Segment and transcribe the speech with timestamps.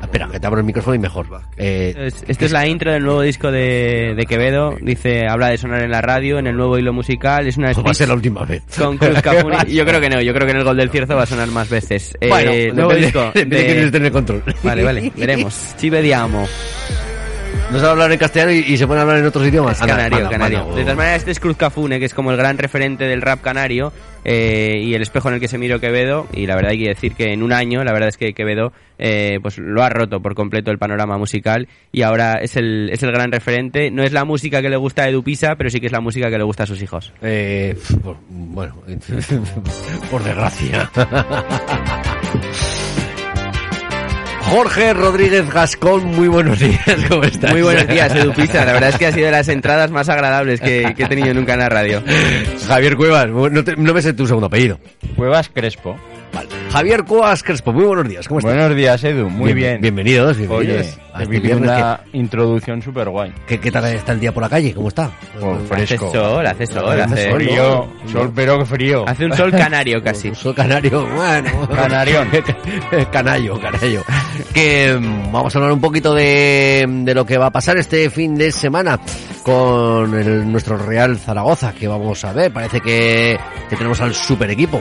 [0.00, 1.26] Espera, que te abro el micrófono y mejor.
[1.56, 4.76] Eh, Es- Esta es la intro del nuevo disco de, de Quevedo.
[4.80, 7.46] Dice, habla de sonar en la radio, en el nuevo hilo musical.
[7.48, 8.62] Es una va a ser la última vez.
[8.78, 9.56] con Cruz Cafuni.
[9.72, 11.48] Yo creo que no, yo creo que en el gol del cierzo va a sonar
[11.48, 12.16] más veces.
[12.20, 13.32] Eh, Bueno, nuevo depende- disco.
[13.34, 14.44] de esté en el control.
[14.62, 15.54] Vale, vale, veremos.
[15.78, 16.46] Ci vediamo.
[17.72, 19.76] No sabe hablar en castellano y, y se pone a hablar en otros idiomas.
[19.76, 20.64] Es Anda, canario, canario.
[20.74, 23.40] De todas maneras, este es Cruz Cafune, que es como el gran referente del rap
[23.40, 23.92] canario
[24.24, 26.26] eh, y el espejo en el que se miró Quevedo.
[26.34, 28.72] Y la verdad hay que decir que en un año, la verdad es que Quevedo
[28.98, 33.02] eh, pues lo ha roto por completo el panorama musical y ahora es el, es
[33.02, 33.90] el gran referente.
[33.90, 36.00] No es la música que le gusta a Edu Pisa, pero sí que es la
[36.00, 37.12] música que le gusta a sus hijos.
[37.22, 38.76] Eh, por- bueno,
[40.10, 40.90] por desgracia.
[44.52, 47.52] Jorge Rodríguez Gascón, muy buenos días, ¿cómo estás?
[47.52, 48.66] Muy buenos días, Edu Pisa.
[48.66, 51.32] La verdad es que ha sido de las entradas más agradables que, que he tenido
[51.32, 52.02] nunca en la radio.
[52.68, 54.78] Javier Cuevas, no, te- no me sé tu segundo apellido.
[55.16, 55.96] Cuevas Crespo.
[56.34, 56.48] Vale.
[56.70, 58.54] Javier Cuevas Crespo, muy buenos días, ¿cómo estás?
[58.54, 59.30] Buenos días, Edu.
[59.30, 59.80] Muy Bien- bien.
[59.80, 60.98] Bienvenidos, Oye, bienvenidos.
[61.11, 63.30] a vivido viernes una introducción súper guay.
[63.46, 64.72] que- ¿qué, qué tal está el día por la calle?
[64.74, 65.10] ¿Cómo está?
[65.40, 66.10] Oh, Hace fresco.
[66.12, 68.10] sol, hace sol, hace sol, Frío, ¿no?
[68.10, 69.04] sol, pero que frío.
[69.08, 70.34] Hace un sol canario casi.
[70.34, 71.68] Soy canario, bueno.
[71.68, 72.28] Canarión.
[73.12, 74.02] Canayo, canayo.
[74.54, 78.10] Que mm, vamos a hablar un poquito de, de lo que va a pasar este
[78.10, 78.98] fin de semana
[79.42, 82.52] con el- nuestro Real Zaragoza, que vamos a ver.
[82.52, 83.38] Parece que,
[83.68, 84.80] que tenemos al super equipo.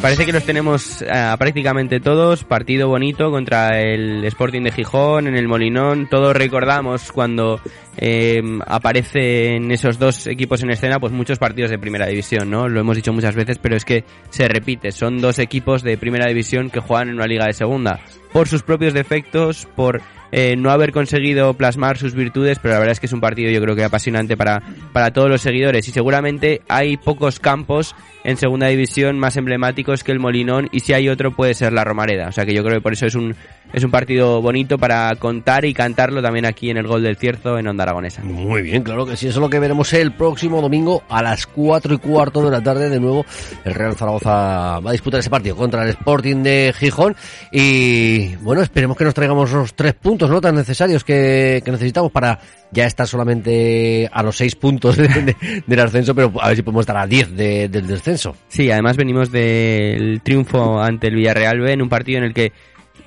[0.00, 2.44] Parece que los tenemos ah, prácticamente todos.
[2.44, 6.08] Partido bonito contra el Sporting de Gijón, en el Molinón.
[6.08, 7.60] Todos recordamos cuando
[7.98, 12.66] eh, aparecen esos dos equipos en escena, pues muchos partidos de primera división, ¿no?
[12.66, 14.90] Lo hemos dicho muchas veces, pero es que se repite.
[14.90, 18.00] Son dos equipos de primera división que juegan en una liga de segunda.
[18.32, 20.00] Por sus propios defectos, por
[20.32, 23.50] eh, no haber conseguido plasmar sus virtudes, pero la verdad es que es un partido
[23.50, 28.36] yo creo que apasionante para, para todos los seguidores y seguramente hay pocos campos en
[28.36, 32.28] segunda división más emblemáticos que el Molinón y si hay otro puede ser la Romareda,
[32.28, 33.34] o sea que yo creo que por eso es un,
[33.72, 37.58] es un partido bonito para contar y cantarlo también aquí en el Gol del Cierzo
[37.58, 38.22] en Onda Aragonesa.
[38.22, 39.28] Muy bien, claro que sí.
[39.28, 42.60] Eso es lo que veremos el próximo domingo a las cuatro y cuarto de la
[42.60, 42.90] tarde.
[42.90, 43.24] De nuevo,
[43.64, 47.14] el Real Zaragoza va a disputar ese partido contra el Sporting de Gijón.
[47.52, 52.40] Y bueno, esperemos que nos traigamos los tres puntos no tan necesarios que, necesitamos para
[52.72, 55.36] ya estar solamente a los seis puntos de- de-
[55.66, 58.34] del ascenso, pero a ver si podemos estar a diez de- del descenso.
[58.48, 62.52] Sí, además venimos del triunfo ante el Villarreal B en un partido en el que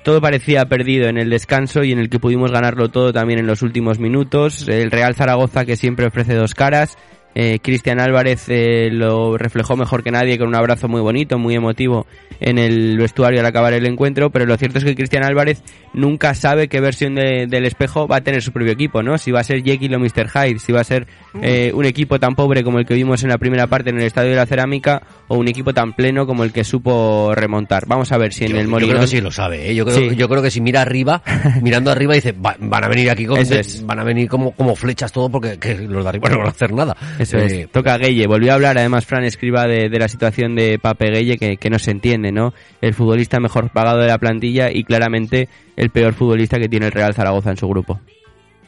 [0.02, 3.46] todo parecía perdido en el descanso y en el que pudimos ganarlo todo también en
[3.46, 4.66] los últimos minutos.
[4.68, 6.96] El Real Zaragoza que siempre ofrece dos caras.
[7.34, 11.54] Eh, Cristian Álvarez eh, lo reflejó mejor que nadie con un abrazo muy bonito, muy
[11.54, 12.06] emotivo
[12.40, 15.62] en el vestuario al acabar el encuentro, pero lo cierto es que Cristian Álvarez
[15.94, 19.18] nunca sabe qué versión de- del espejo va a tener su propio equipo, ¿no?
[19.18, 20.28] Si va a ser Jekyll o Mr.
[20.28, 21.06] Hyde, si va a ser
[21.42, 24.04] eh, un equipo tan pobre como el que vimos en la primera parte en el
[24.04, 27.84] Estadio de la Cerámica o un equipo tan pleno como el que supo remontar.
[27.86, 28.90] Vamos a ver si en Yo, el yo Molinón...
[28.96, 29.74] creo que sí lo sabe, ¿eh?
[29.74, 30.16] Yo creo, Sí.
[30.16, 31.22] yo creo que si mira arriba,
[31.62, 33.84] mirando arriba, dice, "Va- van a venir aquí con, es.
[33.86, 36.50] van a venir como, como flechas todo porque que los de arriba no van a
[36.50, 36.96] hacer nada.
[37.24, 37.70] Eso Eh, es.
[37.70, 38.26] Toca Gueye.
[38.26, 41.68] Volvió a hablar además Fran Escriba de, de la situación de Pape Gueye que, que
[41.70, 42.54] no se entiende, ¿no?
[42.80, 46.92] El futbolista mejor pagado de la plantilla y claramente el peor futbolista que tiene el
[46.92, 48.00] Real Zaragoza en su grupo.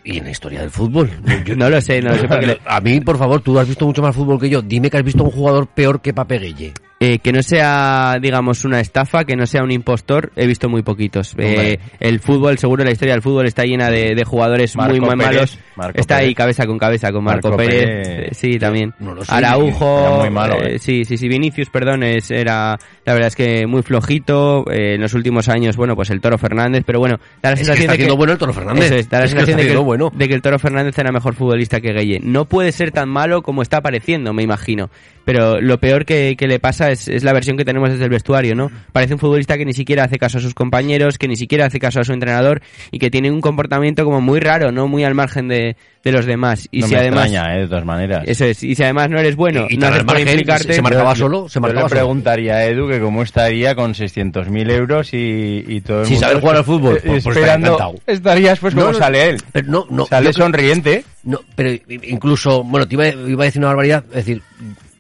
[0.05, 1.11] Y en la historia del fútbol.
[1.45, 3.87] Yo- No lo sé, no lo sé porque A mí, por favor, tú has visto
[3.87, 4.63] mucho más fútbol que yo.
[4.63, 6.73] Dime que has visto un jugador peor que Pape Gueye.
[6.99, 10.83] Eh, que no sea, digamos, una estafa, que no sea un impostor, he visto muy
[10.83, 11.35] poquitos.
[11.37, 15.15] Eh, el fútbol, seguro la historia del fútbol está llena de, de jugadores Marco muy,
[15.15, 15.59] malos.
[15.75, 17.85] Marco está ahí cabeza con cabeza con Marco, Marco Pérez.
[17.85, 18.09] Pérez.
[18.09, 18.95] eh, sí, también.
[18.99, 20.21] No lo sé, Araujo.
[20.21, 20.79] muy malo, eh, eh.
[20.79, 21.29] sí, sí, sí.
[21.29, 24.65] Vinicius, perdón, es, era, la verdad es que muy flojito.
[24.71, 27.65] en los últimos años, bueno, pues el Toro Fernández, pero bueno, da la Es que
[27.67, 28.03] sensación está de que.
[28.05, 28.91] haciendo bueno el Toro Fernández.
[28.91, 30.11] Eso da la Es que sensación está de, que, bueno.
[30.15, 32.21] de que el Toro Fernández era mejor futbolista que Gueye.
[32.23, 34.89] No puede ser tan malo como está pareciendo, me imagino.
[35.27, 38.11] Pero lo peor que, que le pasa es, es la versión que tenemos desde el
[38.11, 38.71] vestuario, ¿no?
[38.93, 41.79] Parece un futbolista que ni siquiera hace caso a sus compañeros, que ni siquiera hace
[41.79, 42.61] caso a su entrenador
[42.91, 44.89] y que tiene un comportamiento como muy raro, ¿no?
[44.89, 46.69] Muy al margen de, de los demás.
[46.71, 47.27] Y no si me además...
[47.27, 48.23] extraña, eh, de todas maneras.
[48.27, 48.63] Eso es.
[48.63, 50.69] Y si además no eres bueno, Y- y no haces por implicarte...
[50.69, 52.01] se- se marcaba Yo- solo, se yo marcaba le solo.
[52.01, 56.27] preguntaría a Edu que cómo estaría con 600.000 euros y, y todo el Si mundo
[56.29, 59.37] sabe jugar al fútbol, pues- pues esperando, estarías pues No, como no, sale él.
[59.53, 60.07] Pero no, no.
[60.07, 61.05] sale yo sonriente.
[61.25, 61.71] No, pero
[62.03, 64.43] incluso, bueno, te iba, iba a decir una barbaridad, es decir,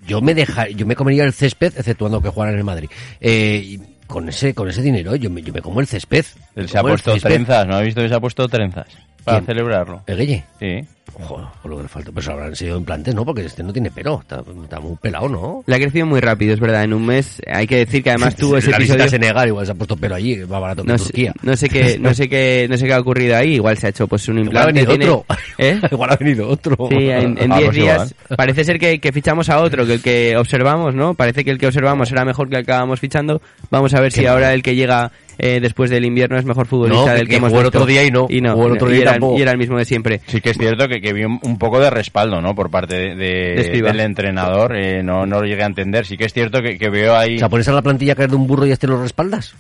[0.06, 2.88] yo me deja, yo me comería el césped, exceptuando que jugaran en el Madrid.
[3.20, 6.25] Eh, con ese, con ese dinero, yo me, yo me como el césped.
[6.55, 8.87] Él se ha puesto trenzas, ¿no ha visto que se ha puesto trenzas?
[9.26, 9.46] Para ¿Quién?
[9.46, 10.02] celebrarlo.
[10.06, 10.44] ¿El Guille?
[10.58, 10.88] Sí.
[11.19, 12.12] Joder, por lo que le falta.
[12.12, 13.25] Pues habrán sido implantes, ¿no?
[13.25, 14.20] Porque este no tiene pelo.
[14.20, 15.64] Está, está muy pelado, ¿no?
[15.67, 16.84] Le ha crecido muy rápido, es verdad.
[16.84, 19.05] En un mes hay que decir que además tuvo ese la episodio...
[19.05, 21.32] a Senegal, igual se ha puesto pelo allí, va barato que No en sé, Turquía.
[21.43, 23.55] no sé qué, no sé qué, no sé qué ha ocurrido ahí.
[23.55, 24.87] Igual se ha hecho pues un Igual ha implante.
[24.87, 25.37] venido tiene- otro.
[25.58, 25.81] ¿Eh?
[25.90, 26.76] igual ha venido otro.
[26.90, 28.37] Sí, en en Ah, 10 pues días igual.
[28.37, 31.14] parece ser que, que fichamos a otro, que el que observamos, ¿no?
[31.14, 33.40] Parece que el que observamos era mejor que el que acabamos fichando.
[33.70, 34.34] Vamos a ver Qué si mal.
[34.34, 37.37] ahora el que llega eh, después del invierno es mejor futbolista No, del que, que
[37.37, 38.27] hemos jugó el otro día y no.
[38.29, 39.38] Y no, Jugó el otro día y era, tampoco.
[39.38, 40.21] y era el mismo de siempre.
[40.27, 42.55] Sí que es cierto que, que vi un, un poco de respaldo, ¿no?
[42.55, 43.91] Por parte de, de- De Escribá.
[43.91, 44.77] del entrenador.
[44.77, 46.06] eh, no, no lo llegué a entender.
[46.06, 47.37] Sí que es cierto que, que veo ahí...
[47.37, 49.55] O sea, pones a la plantilla caer de un burro y este lo respaldas.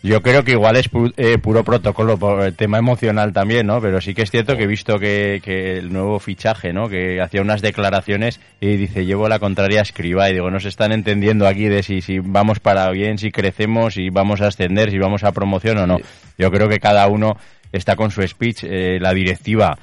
[0.00, 3.80] Yo creo que igual es pu- eh, puro protocolo por el tema emocional también, ¿no?
[3.80, 6.88] Pero sí que es cierto que he visto que, que el nuevo fichaje, ¿no?
[6.88, 10.30] Que hacía unas declaraciones y dice, llevo la contraria a Escribá.
[10.30, 13.94] Y digo, no se están entendiendo aquí de si, si vamos para bien, si crecemos,
[13.94, 15.98] si vamos a ascender, si vamos a promoción o no.
[16.38, 17.36] Yo creo que cada uno
[17.72, 18.62] está con su speech.
[18.64, 19.76] eh, la directiva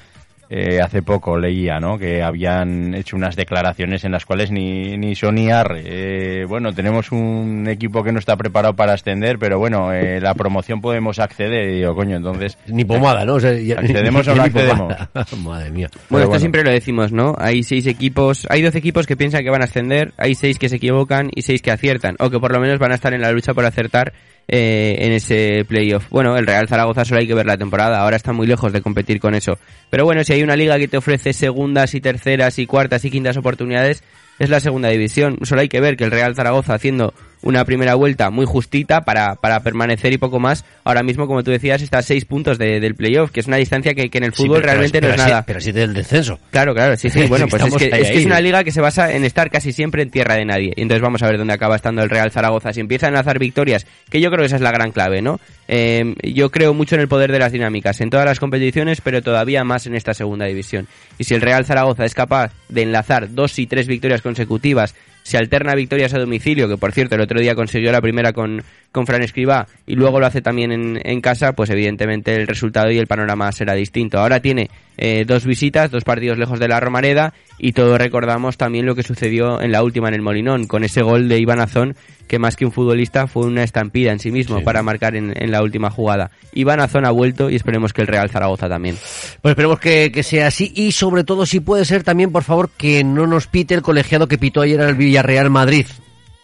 [0.50, 1.98] eh, hace poco leía, ¿no?
[1.98, 5.82] Que habían hecho unas declaraciones en las cuales ni, ni son ni arre.
[5.86, 10.34] Eh, bueno, tenemos un equipo que no está preparado para ascender, pero bueno, eh, la
[10.36, 11.70] promoción podemos acceder.
[11.70, 12.58] Y digo, coño, entonces...
[12.68, 13.36] Ni pomada, ¿no?
[13.36, 14.94] O sea, ya- ¿Accedemos o no ni accedemos?
[15.44, 15.90] Madre mía.
[15.92, 16.40] Bueno, Pero esto bueno.
[16.40, 17.36] siempre lo decimos, ¿no?
[17.38, 20.70] Hay seis equipos, hay 12 equipos que piensan que van a ascender, hay seis que
[20.70, 23.22] se equivocan y seis que aciertan, o que por lo menos van a estar en
[23.22, 24.14] la lucha por acertar
[24.48, 26.08] eh, en ese playoff.
[26.10, 28.82] Bueno, el Real Zaragoza solo hay que ver la temporada, ahora está muy lejos de
[28.82, 29.58] competir con eso.
[29.90, 33.12] Pero bueno, si hay una liga que te ofrece segundas y terceras y cuartas y
[33.12, 34.04] quintas oportunidades,
[34.40, 35.40] es la segunda división.
[35.44, 37.14] Solo hay que ver que el Real Zaragoza haciendo
[37.46, 41.52] una primera vuelta muy justita para, para permanecer y poco más, ahora mismo, como tú
[41.52, 44.26] decías, está a seis puntos de- del playoff, que es una distancia que, que en
[44.26, 45.44] el Sí, fútbol realmente pero no es así- nada.
[45.46, 46.38] Pero así del descenso.
[46.52, 47.24] Claro, claro, sí, sí.
[47.30, 48.26] Bueno, pues es que, ahí, es que es ahí.
[48.26, 50.74] una liga que se basa en estar casi siempre en tierra de nadie.
[50.76, 52.74] Y entonces vamos a ver dónde acaba estando el Real Zaragoza.
[52.74, 55.40] Si empieza a enlazar victorias, que yo creo que esa es la gran clave, ¿no?
[55.68, 59.22] Eh, yo creo mucho en el poder de las dinámicas, en todas las competiciones, pero
[59.22, 60.88] todavía más en esta segunda división.
[61.18, 64.96] Y si el Real Zaragoza es capaz de enlazar dos y tres victorias consecutivas,
[65.26, 68.62] se alterna victorias a domicilio, que por cierto el otro día consiguió la primera con,
[68.92, 72.92] con Fran Escribá y luego lo hace también en, en casa, pues evidentemente el resultado
[72.92, 74.20] y el panorama será distinto.
[74.20, 78.86] Ahora tiene eh, dos visitas, dos partidos lejos de la Romareda y todos recordamos también
[78.86, 81.96] lo que sucedió en la última en el Molinón, con ese gol de Iván Azón,
[82.28, 85.52] que más que un futbolista fue una estampida en sí mismo para marcar en, en
[85.52, 86.32] la última jugada.
[86.54, 88.96] Iván Azón ha vuelto y esperemos que el Real Zaragoza también.
[89.42, 92.70] Pues esperemos que, que sea así y sobre todo si puede ser también, por favor,
[92.76, 95.86] que no nos pite el colegiado que pitó ayer al Villarreal Madrid.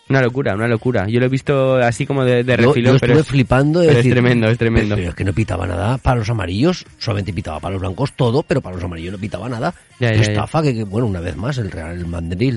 [0.10, 1.08] Una locura, una locura.
[1.08, 4.00] Yo lo he visto así como de, de refilón, yo pero es- flipando de pero
[4.00, 4.96] es tremendo, es tremendo.
[4.96, 8.44] Pero, es que no pitaba nada para los amarillos, solamente pitaba para los blancos todo,
[8.44, 9.74] pero para los amarillos no pitaba nada.
[10.02, 10.32] Ya, Qué ya, ya.
[10.32, 12.56] estafa, que, que, bueno, una vez más, el Real Madrid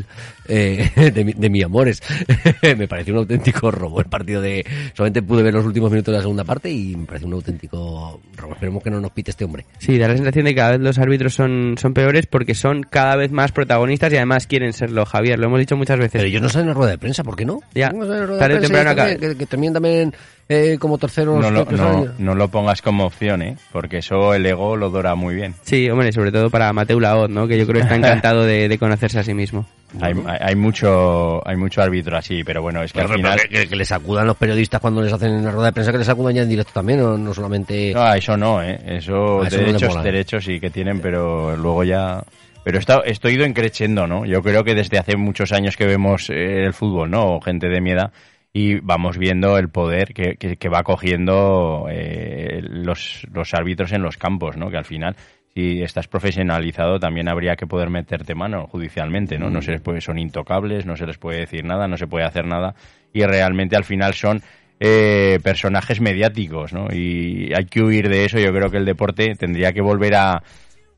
[0.48, 2.02] eh, de, mi, de mi amores.
[2.62, 4.64] me pareció un auténtico robo el partido de...
[4.94, 8.20] Solamente pude ver los últimos minutos de la segunda parte y me pareció un auténtico
[8.34, 8.54] robo.
[8.54, 9.66] Esperemos que no nos pite este hombre.
[9.78, 12.82] Sí, da la sensación de que cada vez los árbitros son, son peores porque son
[12.82, 15.38] cada vez más protagonistas y además quieren serlo, Javier.
[15.38, 16.12] Lo hemos dicho muchas veces.
[16.12, 17.60] Pero ellos no salen en la rueda de prensa, ¿por qué no?
[17.74, 17.90] Ya.
[17.90, 20.14] No salen en la rueda Tarde de prensa temprano y también, que, que terminen también
[20.48, 21.40] eh, como terceros.
[21.40, 22.14] No lo, no, años.
[22.18, 23.56] no lo pongas como opción, ¿eh?
[23.72, 25.54] Porque eso el ego lo dora muy bien.
[25.62, 27.46] Sí, hombre, sobre todo para Mateu Laot, ¿no?
[27.48, 29.66] Que yo creo que está encantado de, de conocerse a sí mismo.
[30.00, 33.40] Hay, hay, hay mucho hay mucho árbitro así, pero bueno, es que Pero, al final...
[33.42, 35.92] que, que- que les sacudan los periodistas cuando les hacen en la rueda de prensa,
[35.92, 37.92] que les sacudan ya en directo también, no, no solamente...
[37.94, 38.80] No, eso no, ¿eh?
[38.86, 42.24] Eso, Ah, eso no le derechos, derechos sí que tienen, pero luego ya...
[42.64, 44.24] Pero está, estoy ido creciendo, ¿no?
[44.24, 47.36] Yo creo que desde hace muchos años que vemos eh, el fútbol, ¿no?
[47.36, 48.10] O gente de mi edad,
[48.56, 54.00] y vamos viendo el poder que, que, que va cogiendo eh, los, los árbitros en
[54.00, 54.70] los campos, ¿no?
[54.70, 55.16] Que al final,
[55.52, 59.50] si estás profesionalizado, también habría que poder meterte mano judicialmente, ¿no?
[59.50, 62.26] No se les puede, son intocables, no se les puede decir nada, no se puede
[62.26, 62.76] hacer nada,
[63.12, 64.40] y realmente al final son
[64.78, 66.86] eh, personajes mediáticos, ¿no?
[66.92, 68.38] Y hay que huir de eso.
[68.38, 70.42] Yo creo que el deporte tendría que volver a,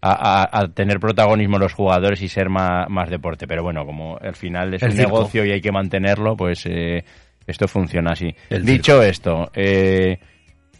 [0.02, 3.46] a, tener protagonismo los jugadores y ser más, más deporte.
[3.46, 5.10] Pero bueno, como al final es El un circo.
[5.10, 7.04] negocio y hay que mantenerlo, pues eh,
[7.46, 8.34] esto funciona así.
[8.50, 10.18] El Dicho esto, eh,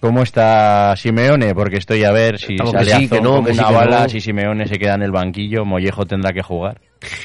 [0.01, 1.55] ¿cómo está Simeone?
[1.55, 3.75] Porque estoy a ver si Estamos que sale sí, que no, que sí, una que
[3.75, 4.09] bala, no.
[4.09, 6.81] si Simeone se queda en el banquillo, Mollejo tendrá que jugar.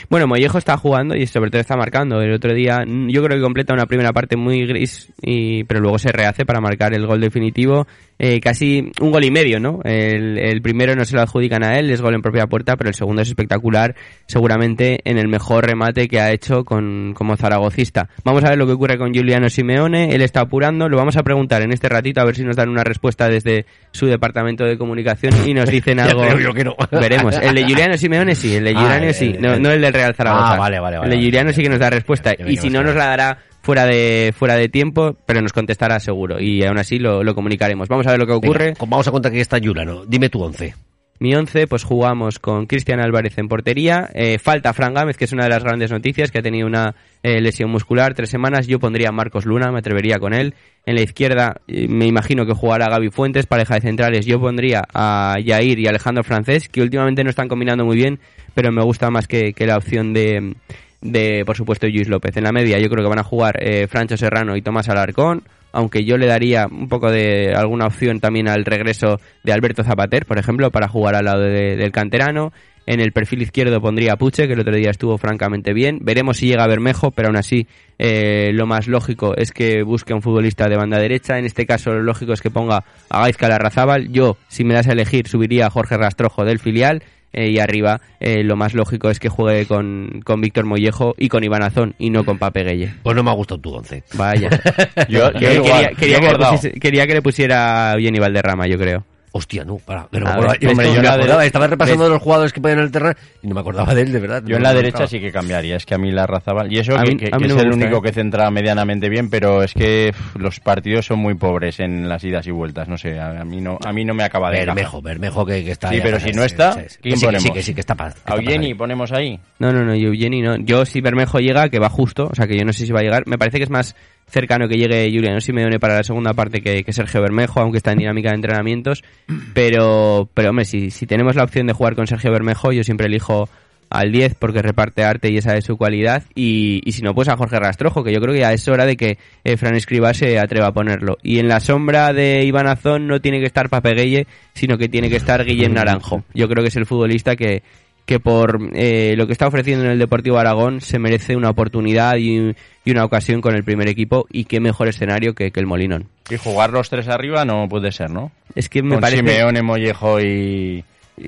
[0.10, 2.22] Bueno, Mollejo está jugando y sobre todo está marcando.
[2.22, 5.80] El otro día mm, yo creo que completa una primera parte muy gris, y, pero
[5.80, 7.88] luego se rehace para marcar el gol definitivo.
[8.24, 9.80] Eh, casi un gol y medio, ¿no?
[9.84, 12.90] El, el primero no se lo adjudican a él, es gol en propia puerta, pero
[12.90, 13.96] el segundo es espectacular,
[14.28, 18.10] seguramente en el mejor remate que ha hecho con, como zaragocista.
[18.24, 21.24] Vamos a ver lo que ocurre con Giuliano Simeone, él está apurando, lo vamos a
[21.24, 24.78] preguntar en este ratito a ver si nos dan una respuesta desde su departamento de
[24.78, 26.22] comunicación y nos dicen algo.
[26.22, 26.76] creo yo que no.
[26.92, 27.36] Veremos.
[27.42, 29.36] El de Giuliano Simeone sí, el de Ah, Giuliano el- sí.
[29.40, 30.54] No, no el del Real Zaragoza.
[30.54, 32.34] Ah, vale, vale, vale, El de sí que nos da respuesta.
[32.48, 36.40] Y si no, nos la dará fuera de, fuera de tiempo, pero nos contestará seguro.
[36.40, 37.88] Y aún así lo, lo comunicaremos.
[37.88, 38.66] Vamos a ver lo que ocurre.
[38.66, 40.06] Venga, vamos a contar que está Yulano.
[40.06, 40.74] Dime tu once.
[41.22, 44.10] Mi 11, pues jugamos con Cristian Álvarez en portería.
[44.16, 46.96] Eh, falta Fran Gámez, que es una de las grandes noticias, que ha tenido una
[47.22, 48.66] eh, lesión muscular, tres semanas.
[48.66, 50.56] Yo pondría a Marcos Luna, me atrevería con él.
[50.84, 54.26] En la izquierda, eh, me imagino que jugará Gaby Fuentes, pareja de centrales.
[54.26, 58.18] Yo pondría a Yair y Alejandro Francés, que últimamente no están combinando muy bien,
[58.56, 60.56] pero me gusta más que, que la opción de,
[61.02, 62.36] de, por supuesto, Luis López.
[62.36, 65.44] En la media, yo creo que van a jugar eh, Francho Serrano y Tomás Alarcón
[65.74, 70.26] aunque yo le daría un poco de alguna opción también al regreso de Alberto Zapater,
[70.26, 72.52] por ejemplo, para jugar al lado de- del canterano.
[72.88, 76.00] En el perfil izquierdo pondría a Puche, que el otro día estuvo francamente bien.
[76.02, 77.68] Veremos si llega Bermejo, pero aún así
[78.00, 81.38] eh, lo más lógico es que busque a un futbolista de banda derecha.
[81.38, 84.12] En este caso lo lógico es que ponga a Gaizka Larrazábal.
[84.12, 87.04] Yo, si me das a elegir, subiría a Jorge Rastrojo del filial.
[87.34, 91.30] Eh, y arriba eh, lo más lógico es que juegue con, con Víctor Mollejo y
[91.30, 92.94] con Iván Azón y no con Pape Gueye.
[93.04, 94.04] Pues no me ha gustado tu once.
[94.14, 94.50] Vaya.
[95.10, 99.04] Yo, quería, quería que pusiese- quería que le pusiera Jenny Valderrama, yo creo.
[99.34, 100.08] Hostia, no, para.
[100.12, 100.58] que no A me acordaba.
[100.60, 103.16] ver, Hombre, yo me acordaba, estaba repasando ves- los jugadores que podían en el terreno
[103.42, 104.44] y no me acordaba de él, de verdad.
[104.46, 106.98] Yo en la derecha sí que cambiaría, es que a mí la Razabal, y eso
[106.98, 108.02] A que, mí- que- a mí que no es el único ¿eh?
[108.02, 112.22] que centra medianamente bien, pero es que pff, los partidos son muy pobres en las
[112.26, 114.58] idas y vueltas, no sé, a, a mí no a mí no me acaba de
[114.64, 114.76] encajar.
[114.76, 116.74] Bermejo, Bermejo que, que está Sí, pero si no está.
[116.74, 117.44] ¿quién Que sí, que ponemos?
[117.44, 119.40] sí, que sí, que está pa- que está A Eugeni ponemos ahí.
[119.60, 120.58] No, no, no, yo Jenny no.
[120.58, 123.00] Yo si Bermejo llega, que va justo, o sea que yo no sé si va
[123.00, 123.24] a llegar.
[123.28, 123.96] Me parece que es más
[124.32, 127.92] cercano que llegue Juliano Simeone para la segunda parte que, que Sergio Bermejo, aunque está
[127.92, 129.04] en dinámica de entrenamientos.
[129.54, 133.08] Pero, pero hombre, si, si tenemos la opción de jugar con Sergio Bermejo, yo siempre
[133.08, 133.50] elijo
[133.90, 136.24] al 10 porque reparte arte y esa es su cualidad.
[136.34, 138.86] Y, y si no, pues a Jorge Rastrojo, que yo creo que ya es hora
[138.86, 141.18] de que eh, Fran Escribá se atreva a ponerlo.
[141.22, 144.88] Y en la sombra de Iván Azón no tiene que estar Pape Gueye, sino que
[144.88, 146.24] tiene que estar Guillem Naranjo.
[146.34, 147.64] Yo creo que es el futbolista que,
[148.06, 152.18] que por eh, lo que está ofreciendo en el Deportivo Aragón se merece una oportunidad
[152.18, 152.54] y,
[152.84, 156.10] y una ocasión con el primer equipo y qué mejor escenario que, que el Molinón.
[156.30, 158.32] Y jugar los tres arriba no puede ser, ¿no?
[158.56, 159.18] Es que me Con parece...
[159.20, 160.84] Simeone, Mollejo y...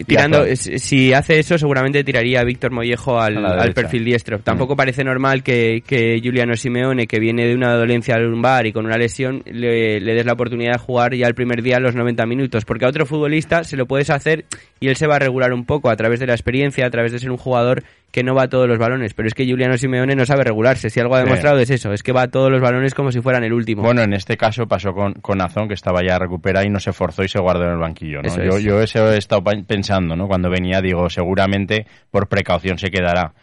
[0.07, 4.39] Tirando, si hace eso, seguramente tiraría a Víctor Mollejo al, A perfil diestro.
[4.39, 8.85] Tampoco parece normal que, que Juliano Simeone, que viene de una dolencia lumbar y con
[8.85, 12.25] una lesión, le, le des la oportunidad de jugar ya el primer día los 90
[12.25, 12.65] minutos.
[12.65, 14.45] Porque a otro futbolista se lo puedes hacer
[14.79, 17.11] y él se va a regular un poco a través de la experiencia, a través
[17.11, 19.15] de ser un jugador que no va a todos los balones.
[19.15, 20.91] Pero es que Juliano Simeone no sabe regularse.
[20.91, 21.25] Si algo ha Sí.
[21.25, 23.81] demostrado es eso, es que va a todos los balones como si fueran el último.
[23.81, 26.93] Bueno, en este caso pasó con, con Azón, que estaba ya recuperado y no se
[26.93, 28.27] forzó y se guardó en el banquillo, ¿no?
[28.29, 28.63] Eso yo, es.
[28.63, 30.27] yo eso he estado pensando, ¿no?
[30.27, 33.33] Cuando venía, digo, seguramente por precaución se quedará.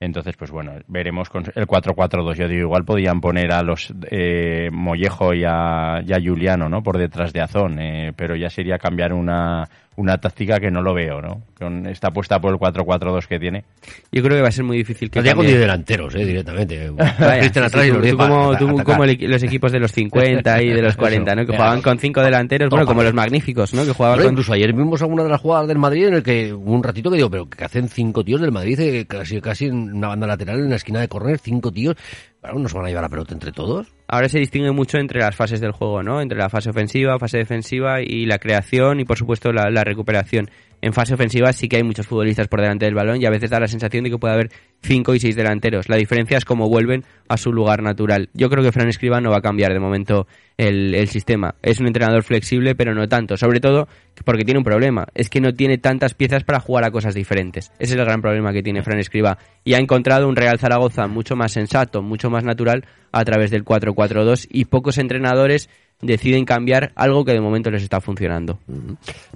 [0.00, 2.34] Entonces, pues bueno, veremos con el 4-4-2.
[2.36, 6.82] Yo digo, igual podían poner a los eh, Mollejo y a, y a Juliano, ¿no?
[6.82, 9.64] Por detrás de Azón, eh, pero ya sería cambiar una,
[9.98, 11.42] una táctica que no lo veo, ¿no?
[11.58, 13.64] Con esta apuesta por el 4-4-2 que tiene.
[14.12, 15.56] Yo creo que va a ser muy difícil que Tendría con cambie.
[15.56, 16.90] 10 delanteros, eh, directamente.
[16.90, 19.72] Vaya, Cristian sí, atrás y tú, los 10 tú como, tú como el los equipos
[19.72, 21.46] de los 50 y de los 40, ¿no?
[21.46, 23.84] Que jugaban con cinco delanteros, bueno, como los magníficos, ¿no?
[23.84, 24.30] Que jugaban con...
[24.30, 27.10] incluso ayer vimos alguna de las jugadas del Madrid en el que hubo un ratito
[27.10, 30.28] que digo, pero que hacen cinco tíos del Madrid, eh, casi, casi en una banda
[30.28, 31.96] lateral, en la esquina de córner, cinco tíos.
[32.40, 33.92] Claro, ¿no se van a llevar la pelota entre todos?
[34.06, 36.20] Ahora se distingue mucho entre las fases del juego, ¿no?
[36.20, 40.48] Entre la fase ofensiva, fase defensiva y la creación y, por supuesto, la recuperación.
[40.80, 43.50] En fase ofensiva sí que hay muchos futbolistas por delante del balón y a veces
[43.50, 45.88] da la sensación de que puede haber cinco y seis delanteros.
[45.88, 48.28] La diferencia es cómo vuelven a su lugar natural.
[48.32, 51.56] Yo creo que Fran Escriba no va a cambiar de momento el, el sistema.
[51.62, 53.36] Es un entrenador flexible, pero no tanto.
[53.36, 53.88] Sobre todo
[54.24, 55.06] porque tiene un problema.
[55.14, 57.72] Es que no tiene tantas piezas para jugar a cosas diferentes.
[57.78, 59.38] Ese es el gran problema que tiene Fran Escriba.
[59.64, 63.64] Y ha encontrado un Real Zaragoza mucho más sensato, mucho más natural a través del
[63.64, 65.68] 4-4-2 y pocos entrenadores
[66.00, 68.58] deciden cambiar algo que de momento les está funcionando.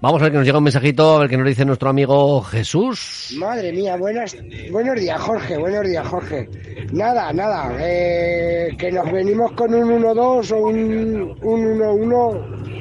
[0.01, 2.43] Vamos a ver que nos llega un mensajito, a ver qué nos dice nuestro amigo
[2.43, 3.35] Jesús.
[3.39, 4.37] Madre mía, buenas,
[4.71, 6.49] buenos días Jorge, buenos días Jorge.
[6.93, 12.73] Nada, nada, eh, que nos venimos con un 1-2 o un, un 1-1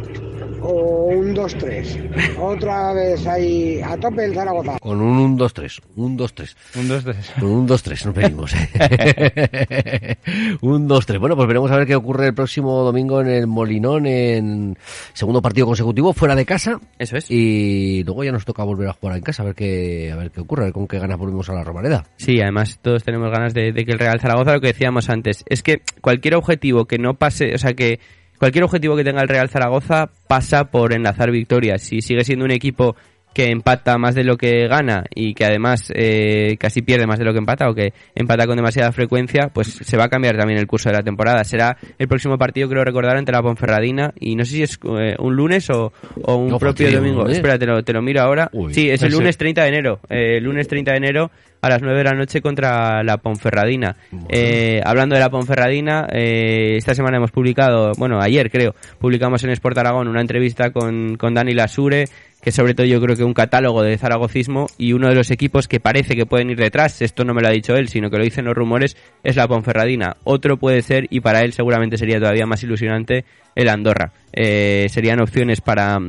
[0.61, 2.37] o un 2-3.
[2.39, 4.77] Otra vez ahí a tope el Zaragoza.
[4.79, 6.55] Con un 1-2-3, un 2-3.
[6.75, 7.15] Un 2-3.
[7.39, 8.53] Con un 2-3 nos venimos.
[8.53, 10.17] ¿eh?
[10.61, 11.19] un 2-3.
[11.19, 14.77] Bueno, pues veremos a ver qué ocurre el próximo domingo en el Molinón, en
[15.13, 16.79] segundo partido consecutivo, fuera de casa.
[16.99, 17.31] Eso es.
[17.31, 20.31] Y luego ya nos toca volver a jugar en casa, a ver qué, a ver
[20.31, 22.05] qué ocurre, a ver con qué ganas volvemos a la Romareda.
[22.17, 25.45] Sí, además todos tenemos ganas de, de que el Real Zaragoza, lo que decíamos antes,
[25.47, 27.99] es que cualquier objetivo que no pase, o sea que
[28.37, 31.81] cualquier objetivo que tenga el Real Zaragoza pasa por enlazar victorias.
[31.81, 32.95] Si sigue siendo un equipo
[33.33, 37.25] que empata más de lo que gana y que además eh, casi pierde más de
[37.25, 40.59] lo que empata o que empata con demasiada frecuencia, pues se va a cambiar también
[40.59, 41.43] el curso de la temporada.
[41.43, 45.15] Será el próximo partido, creo recordar, ante la Ponferradina y no sé si es eh,
[45.19, 47.27] un lunes o, o un No, propio domingo.
[47.27, 48.49] Espera, te lo, te lo miro ahora.
[48.53, 48.73] Uy.
[48.73, 49.99] sí, es el lunes 30 de enero.
[50.09, 53.95] Eh, lunes 30 de enero a las 9 de la noche contra la Ponferradina.
[54.29, 59.51] Eh, hablando de la Ponferradina, eh, esta semana hemos publicado, bueno, ayer creo, publicamos en
[59.51, 62.05] Sport Aragón una entrevista con, con Dani Lasure,
[62.41, 65.67] que sobre todo yo creo que un catálogo de zaragocismo y uno de los equipos
[65.67, 68.17] que parece que pueden ir detrás, esto no me lo ha dicho él, sino que
[68.17, 70.17] lo dicen los rumores, es la Ponferradina.
[70.23, 74.11] Otro puede ser, y para él seguramente sería todavía más ilusionante, el Andorra.
[74.33, 75.99] Eh, serían opciones para,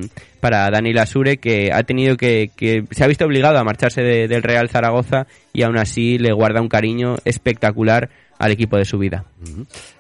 [0.41, 4.29] para Dani Lasure, que ha tenido que, que se ha visto obligado a marcharse de-
[4.29, 8.11] del Real Zaragoza y aún así le guarda un cariño espectacular
[8.43, 9.25] al equipo de su vida.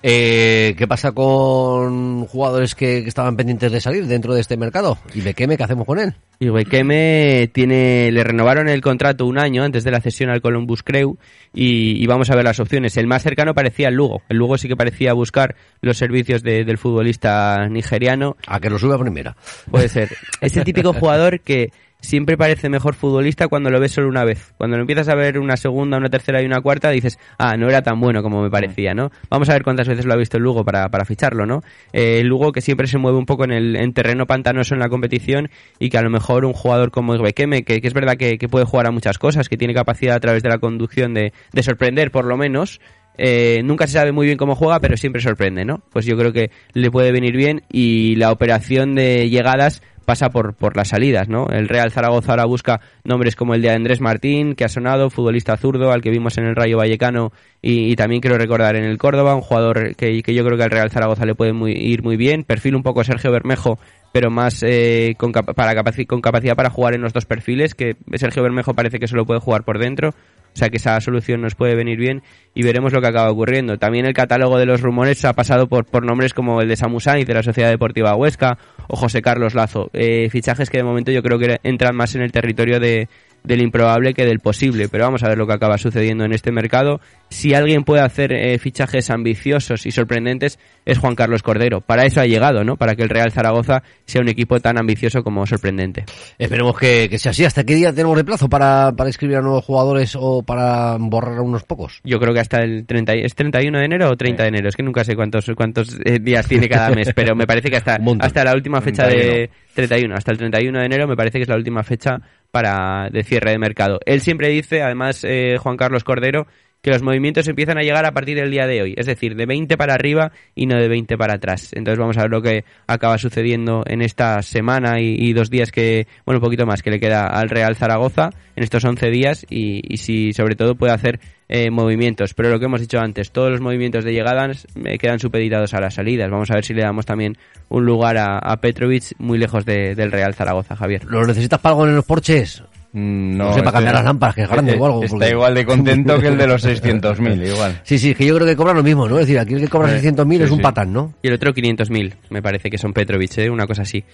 [0.02, 4.98] Eh, ¿Qué pasa con jugadores que, que estaban pendientes de salir dentro de este mercado?
[5.14, 6.14] ¿Y Bekeme qué hacemos con él?
[6.40, 10.82] Y Bekeme tiene, le renovaron el contrato un año antes de la cesión al Columbus
[10.82, 11.16] Crew
[11.54, 12.96] y, y vamos a ver las opciones.
[12.96, 14.22] El más cercano parecía el Lugo.
[14.28, 18.36] El Lugo sí que parecía buscar los servicios de- del futbolista nigeriano.
[18.48, 19.36] A que lo sube a primera.
[19.70, 20.08] Puede ser.
[20.40, 21.70] Ese típico jugador que
[22.02, 24.52] siempre parece mejor futbolista cuando lo ves solo una vez.
[24.58, 27.68] Cuando lo empiezas a ver una segunda, una tercera y una cuarta, dices, ah, no
[27.68, 29.10] era tan bueno como me parecía, ¿no?
[29.30, 31.62] Vamos a ver cuántas veces lo ha visto el Lugo para, para ficharlo, ¿no?
[31.92, 34.88] Eh, Lugo que siempre se mueve un poco en el en terreno pantanoso en la
[34.88, 38.36] competición y que a lo mejor un jugador como Bekeme, que, que es verdad que,
[38.36, 41.32] que puede jugar a muchas cosas, que tiene capacidad a través de la conducción de,
[41.52, 42.80] de sorprender por lo menos,
[43.18, 45.82] eh, nunca se sabe muy bien cómo juega, pero siempre sorprende, ¿no?
[45.90, 50.54] Pues yo creo que le puede venir bien y la operación de llegadas pasa por,
[50.54, 51.46] por las salidas, ¿no?
[51.48, 55.56] El Real Zaragoza ahora busca nombres como el de Andrés Martín, que ha sonado, futbolista
[55.56, 59.34] zurdo, al que vimos en el Rayo Vallecano y, también quiero recordar en el Córdoba,
[59.34, 62.16] un jugador que, que yo creo que al Real Zaragoza le puede muy- ir muy
[62.16, 63.78] bien, perfil un poco Sergio Bermejo,
[64.12, 67.96] pero más eh, con, para capaci- con capacidad para jugar en los dos perfiles, que
[68.14, 71.54] Sergio Bermejo parece que solo puede jugar por dentro, o sea que esa solución nos
[71.54, 72.22] puede venir bien
[72.54, 73.78] y veremos lo que acaba ocurriendo.
[73.78, 77.00] También el catálogo de los rumores ha pasado por, por nombres como el de Samu
[77.00, 78.58] Sainz de la Sociedad Deportiva Huesca
[78.92, 79.88] o José Carlos Lazo.
[79.94, 83.08] Eh, fichajes que de momento yo creo que entran más en el territorio de,
[83.42, 86.52] del improbable que del posible, pero vamos a ver lo que acaba sucediendo en este
[86.52, 87.00] mercado.
[87.30, 91.80] Si alguien puede hacer eh, fichajes ambiciosos y sorprendentes es Juan Carlos Cordero.
[91.80, 92.76] Para eso ha llegado, ¿no?
[92.76, 96.04] Para que el Real Zaragoza sea un equipo tan ambicioso como sorprendente.
[96.38, 97.44] Esperemos que, que sea así.
[97.44, 101.38] ¿Hasta qué día tenemos de plazo para, para inscribir a nuevos jugadores o para borrar
[101.38, 102.00] a unos pocos?
[102.04, 104.68] Yo creo que hasta el 30, y- ¿es 31 de enero o 30 de enero,
[104.68, 107.76] es que nunca sé cuántos cuántos eh, días tiene cada mes, pero me parece que
[107.76, 111.42] hasta, hasta la última fecha de 31, hasta el 31 de enero me parece que
[111.42, 112.18] es la última fecha
[112.50, 113.98] para de cierre de mercado.
[114.04, 116.46] Él siempre dice, además eh, Juan Carlos Cordero,
[116.82, 119.46] que los movimientos empiezan a llegar a partir del día de hoy, es decir, de
[119.46, 121.70] 20 para arriba y no de 20 para atrás.
[121.74, 126.08] Entonces vamos a ver lo que acaba sucediendo en esta semana y, dos días que,
[126.26, 129.96] bueno, un poquito más que le queda al Real Zaragoza en estos 11 días y,
[129.96, 132.34] si sobre todo puede hacer eh, movimientos.
[132.34, 135.80] Pero lo que hemos dicho antes, todos los movimientos de llegadas eh, quedan supeditados a
[135.80, 136.30] las salidas.
[136.30, 137.36] Vamos a ver si le damos también
[137.68, 141.04] un lugar a, a Petrovic muy lejos de- del Real Zaragoza, Javier.
[141.04, 142.64] ¿Lo necesitas para algo en los porches?
[142.94, 145.16] Mm, No sé, para este- cambiar las lámparas, que es grande eh, o algo, Está
[145.16, 147.80] porque- igual de contento que el de los 600.000, igual.
[147.84, 149.14] Sí, sí, es que yo creo que cobran lo mismo, ¿no?
[149.18, 150.62] Es decir, aquí el que cobra Eh, 600.000 sí, es un sí.
[150.62, 151.14] patán, ¿no?
[151.22, 153.48] Y el otro 500.000, me parece que son Petrovic, ¿eh?
[153.48, 154.04] una cosa así.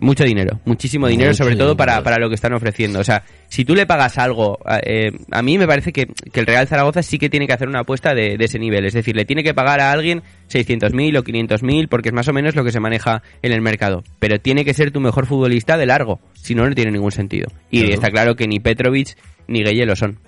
[0.00, 2.98] Mucho dinero, muchísimo dinero, Mucho sobre todo para, para lo que están ofreciendo.
[2.98, 3.22] O sea,
[3.54, 6.66] si tú le pagas algo, a- eh, a mí me parece que, que el Real
[6.66, 8.84] Zaragoza sí que tiene que hacer una apuesta de, de ese nivel.
[8.84, 12.32] Es decir, le tiene que pagar a alguien 600.000 o 500.000, porque es más o
[12.32, 14.02] menos lo que se maneja en el mercado.
[14.18, 17.46] Pero tiene que ser tu mejor futbolista de largo, si no, no tiene ningún sentido.
[17.70, 17.94] Y Claro.
[17.94, 20.18] está claro que ni Petrovic ni Gueye lo son.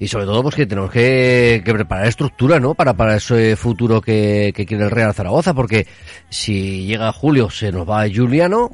[0.00, 2.74] Y sobre todo, pues que tenemos que, que preparar estructura, ¿no?
[2.74, 5.86] Para, para ese futuro que, que quiere el Real Zaragoza, porque
[6.30, 8.70] si llega julio se nos va Juliano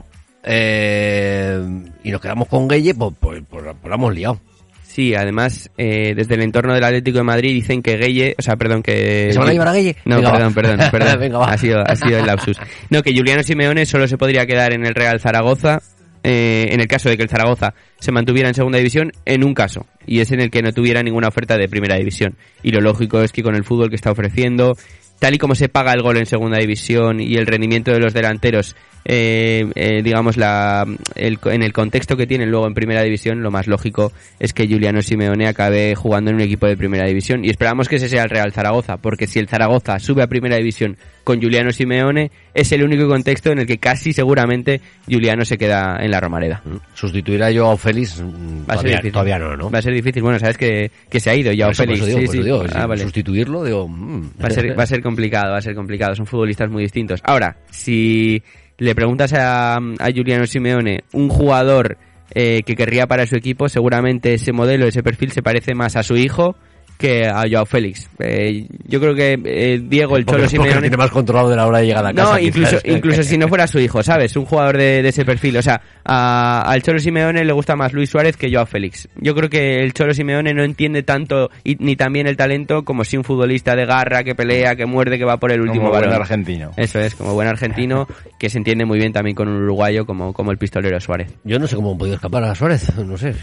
[0.50, 1.60] eh,
[2.02, 4.40] y nos quedamos con Gueye, pues, pues, pues, pues la hemos liado.
[4.82, 8.56] Sí, además, eh, desde el entorno del Atlético de Madrid dicen que Gueye, o sea,
[8.56, 9.28] perdón, que...
[9.30, 9.96] ¿Se van a llevar a Gueye?
[10.06, 11.20] No, Venga, perdón, perdón, perdón.
[11.20, 11.44] Venga.
[11.44, 12.58] Ha sido, ha sido el lapsus.
[12.88, 15.82] No, que Juliano Simeone solo se podría quedar en el Real Zaragoza
[16.24, 19.54] eh, en el caso de que el Zaragoza se mantuviera en segunda división en un
[19.54, 22.80] caso y es en el que no tuviera ninguna oferta de primera división y lo
[22.80, 24.76] lógico es que con el fútbol que está ofreciendo
[25.18, 28.14] tal y como se paga el gol en segunda división y el rendimiento de los
[28.14, 33.42] delanteros eh, eh, digamos la el- en el contexto que tienen luego en primera división
[33.42, 37.44] lo más lógico es que Juliano Simeone acabe jugando en un equipo de primera división.
[37.44, 40.56] Y esperamos que ese sea el Real Zaragoza porque si el Zaragoza sube a primera
[40.56, 40.96] división
[41.28, 45.98] con Juliano Simeone es el único contexto en el que casi seguramente Juliano se queda
[46.00, 46.62] en la Romareda
[46.94, 49.12] Sustituir a Joao Félix mm, Va a ser difícil.
[49.12, 49.70] todavía no, ¿no?
[49.70, 50.22] Va a ser difícil.
[50.22, 52.06] Bueno, sabes que, que se ha ido por Félix.
[52.06, 52.42] digo, Sí, sí.
[52.42, 53.02] digo, Ah, vale.
[53.02, 53.86] Sustituirlo, digo...
[53.86, 54.30] mm.
[54.42, 56.14] Va a ser, va a ser complicado, va a ser complicado.
[56.14, 57.20] Son futbolistas muy distintos.
[57.24, 58.42] Ahora, si
[58.78, 61.98] le preguntas a, a Juliano Simeone, un jugador
[62.34, 66.02] eh, que querría para su equipo, seguramente ese modelo, ese perfil se parece más a
[66.02, 66.56] su hijo
[66.98, 68.10] que a Joao Félix.
[68.18, 70.80] Eh, yo creo que eh, Diego, el Cholo porque Simeone...
[70.80, 72.32] tiene más controlado de la hora de llegar a casa.
[72.32, 72.96] No, incluso, quizás.
[72.96, 74.36] incluso si no fuera su hijo, ¿sabes?
[74.36, 75.56] Un jugador de, de ese perfil.
[75.56, 79.08] O sea, a- al Cholo Simeone le gusta más Luis Suárez que Joao Félix.
[79.16, 83.04] Yo creo que el Cholo Simeone no entiende tanto y, ni también el talento como
[83.04, 85.98] si un futbolista de garra, que pelea, que muerde, que va por el último Como
[86.00, 86.72] buen argentino.
[86.76, 88.08] Eso es, como buen argentino,
[88.40, 91.32] que se entiende muy bien también con un uruguayo como, como el pistolero Suárez.
[91.44, 93.34] Yo no sé cómo han podido escapar a Suárez, no sé.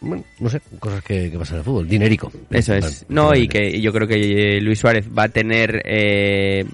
[0.00, 1.88] Bueno, no sé, cosas que, que pasan en el fútbol.
[1.88, 2.30] Dinérico.
[2.50, 3.04] Eso es.
[3.08, 6.64] No, y que yo creo que eh, Luis Suárez va a tener, eh,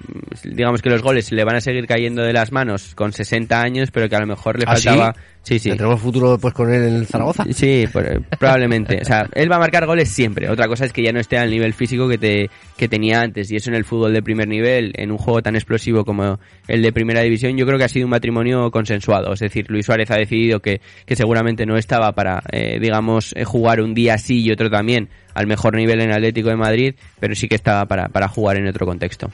[0.43, 3.89] digamos que los goles le van a seguir cayendo de las manos con 60 años,
[3.91, 4.89] pero que a lo mejor le ¿Ah, sí?
[5.45, 5.69] Sí, sí.
[5.69, 7.45] ¿Tenemos futuro pues con él en el Zaragoza?
[7.51, 8.99] Sí, eh, probablemente.
[8.99, 10.49] O sea, él va a marcar goles siempre.
[10.49, 13.51] Otra cosa es que ya no esté al nivel físico que, te, que tenía antes.
[13.51, 16.81] Y eso en el fútbol de primer nivel, en un juego tan explosivo como el
[16.81, 19.33] de primera división, yo creo que ha sido un matrimonio consensuado.
[19.33, 23.43] Es decir, Luis Suárez ha decidido que, que seguramente no estaba para, eh, digamos, eh,
[23.43, 27.35] jugar un día sí y otro también al mejor nivel en Atlético de Madrid, pero
[27.35, 29.29] sí que estaba para, para jugar en otro contexto.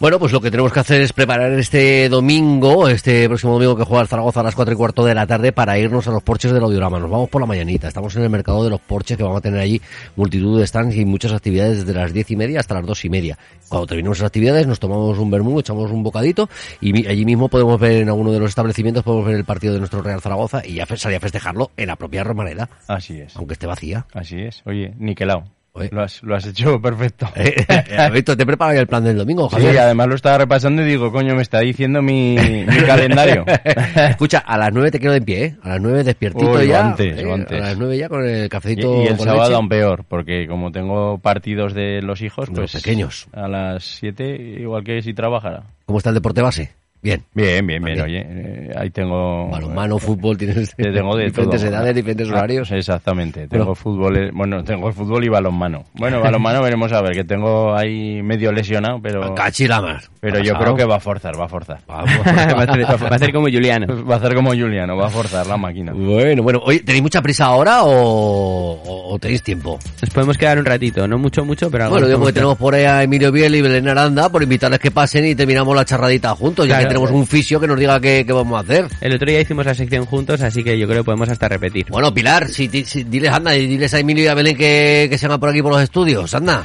[0.00, 3.84] Bueno, pues lo que tenemos que hacer es preparar este domingo, este próximo domingo que
[3.84, 6.22] juega el Zaragoza a las cuatro y cuarto de la tarde para irnos a los
[6.22, 6.98] porches del Audiorama.
[6.98, 7.86] Nos vamos por la mañanita.
[7.86, 9.80] Estamos en el mercado de los porches que vamos a tener allí
[10.16, 13.08] multitud de stands y muchas actividades desde las diez y media hasta las dos y
[13.10, 13.38] media.
[13.68, 16.48] Cuando terminemos las actividades nos tomamos un vermú, echamos un bocadito
[16.80, 19.78] y allí mismo podemos ver en alguno de los establecimientos, podemos ver el partido de
[19.80, 23.36] nuestro Real Zaragoza y ya salir a festejarlo en la propia Romareda, Así es.
[23.36, 24.06] aunque esté vacía.
[24.14, 24.62] Así es.
[24.64, 25.33] Oye, niquelao.
[25.76, 25.88] Oye.
[25.90, 27.26] Lo has, lo has hecho perfecto.
[27.34, 27.66] Eh,
[28.12, 29.78] Víctor, te preparas ya el plan del domingo, Sí, Javier.
[29.80, 33.44] además lo estaba repasando y digo, coño, me está diciendo mi, mi calendario.
[34.08, 35.56] Escucha, a las nueve te quedo de pie, ¿eh?
[35.62, 36.86] A las nueve despiertito Uy, ya.
[36.86, 37.28] antes, ¿eh?
[37.32, 37.60] antes.
[37.60, 39.02] A las nueve ya con el cafecito.
[39.02, 39.54] y el con sábado leche.
[39.56, 43.26] aún peor, porque como tengo partidos de los hijos, De los pues pequeños.
[43.32, 45.64] a las 7, igual que si trabajara.
[45.86, 46.72] ¿Cómo está el deporte base?
[47.04, 47.22] Bien.
[47.34, 49.50] Bien, bien, bien, oye, eh, ahí tengo...
[49.50, 51.70] Balonmano, fútbol, tienes Te tengo de diferentes todo.
[51.70, 52.70] edades, diferentes Ah, horarios.
[52.72, 53.46] Exactamente.
[53.46, 55.84] Tengo fútbol, eh, bueno, tengo fútbol y balonmano.
[55.92, 60.10] Bueno, balonmano veremos a ver, que tengo ahí medio lesionado, pero Cachilamas.
[60.18, 61.80] pero yo creo que va a forzar, va a forzar.
[61.90, 64.02] va, a hacer, va a hacer como Juliano.
[64.06, 65.92] Va a hacer como Juliano, va a forzar la máquina.
[65.92, 66.60] Bueno, bueno.
[66.64, 69.78] Oye, ¿tenéis mucha prisa ahora o, o- o tenéis tiempo?
[70.00, 72.84] Nos podemos quedar un ratito, no mucho, mucho, pero Bueno, digo que tenemos por ahí
[72.84, 76.66] a Emilio Biel y Belén Aranda por invitarles que pasen y terminamos la charradita juntos,
[76.66, 76.88] ya Claro.
[76.88, 78.86] que tenemos un fisio que nos diga qué, qué vamos a hacer.
[79.00, 81.86] El otro día hicimos la sección juntos, así que yo creo que podemos hasta repetir.
[81.90, 85.18] Bueno, Pilar, si, si- diles, anda, y diles a Emilio y a Belén que, que
[85.18, 86.64] se hagan por aquí por los estudios, anda.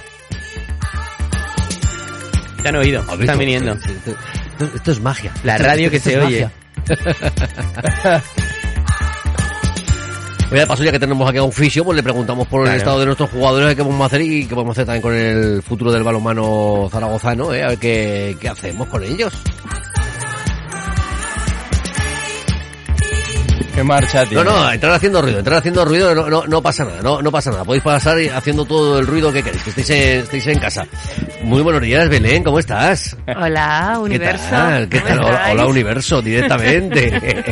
[2.62, 3.72] Te han oído, están viniendo.
[3.74, 5.32] Esto, esto- esto es magia.
[5.44, 6.48] La Esto- radio que se oye.
[10.52, 12.74] Oye, de paso, ya que tenemos aquí a un fisio, pues le preguntamos por el
[12.76, 15.14] estado de nuestros jugadores, qué vamos a hacer y qué vamos a hacer también con
[15.16, 17.64] el futuro del balonmano zaragozano, ¿eh?
[17.64, 19.32] A ver qué, qué hacemos con ellos.
[23.80, 24.44] ¿Qué marcha No, tiene?
[24.44, 27.50] no, entrar haciendo ruido, entrar haciendo ruido, no, no, no pasa nada, no, no pasa
[27.52, 27.64] nada.
[27.64, 30.86] Podéis pasar haciendo todo el ruido que queréis, que estéis en, estéis en casa.
[31.44, 33.16] Muy buenos días, Belén, ¿cómo estás?
[33.26, 34.44] Hola, universo.
[34.50, 34.90] ¿Qué tal?
[34.90, 35.52] ¿Qué ¿Cómo tal?
[35.54, 37.10] Hola, universo, directamente.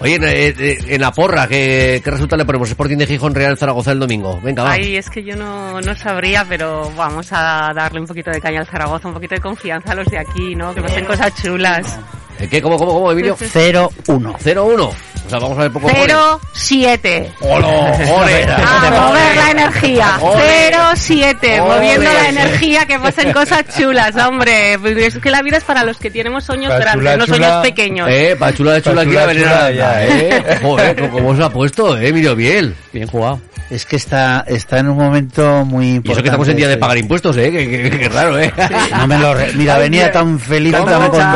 [0.00, 2.68] Oye, en, en la porra, ¿qué, ¿qué resulta le ponemos?
[2.68, 4.40] Sporting de Gijón, Real Zaragoza el domingo.
[4.42, 4.72] Venga, va.
[4.72, 8.58] Ay, es que yo no, no sabría, pero vamos a darle un poquito de caña
[8.58, 10.74] al Zaragoza, un poquito de confianza a los de aquí, ¿no?
[10.74, 12.00] Que pasen cosas chulas.
[12.40, 12.62] ¿Eh, ¿Qué?
[12.62, 13.36] ¿Cómo, cómo, cómo, Emilio?
[13.54, 13.90] 0-1.
[14.06, 14.90] 0-1.
[15.26, 15.88] O sea, vamos a ver poco.
[15.90, 17.28] 0-7.
[17.40, 17.66] ¡Hola!
[18.06, 18.50] ¡Joder!
[18.56, 20.18] A mover la energía.
[20.22, 20.72] Ole.
[20.72, 21.36] 0-7.
[21.42, 21.60] Ole.
[21.60, 24.74] Moviendo la energía, que pasen cosas chulas, hombre.
[25.06, 27.36] Es que la vida es para los que tenemos sueños Pa' grandes, chula, no chula.
[27.36, 28.08] sueños pequeños.
[28.10, 30.58] Eh, pa' chula de chula aquí a venir a ¿eh?
[30.62, 32.74] Joder, ¿cómo- ¿cómo se ha puesto, eh, Emilio Biel?
[32.92, 33.40] Bien jugado.
[33.68, 36.78] Es que está, está en un momento muy Y eso que estamos en día de
[36.78, 38.50] pagar impuestos, eh, raro, eh.
[38.96, 41.28] No me lo re- Mira, venía tan feliz, tan contento.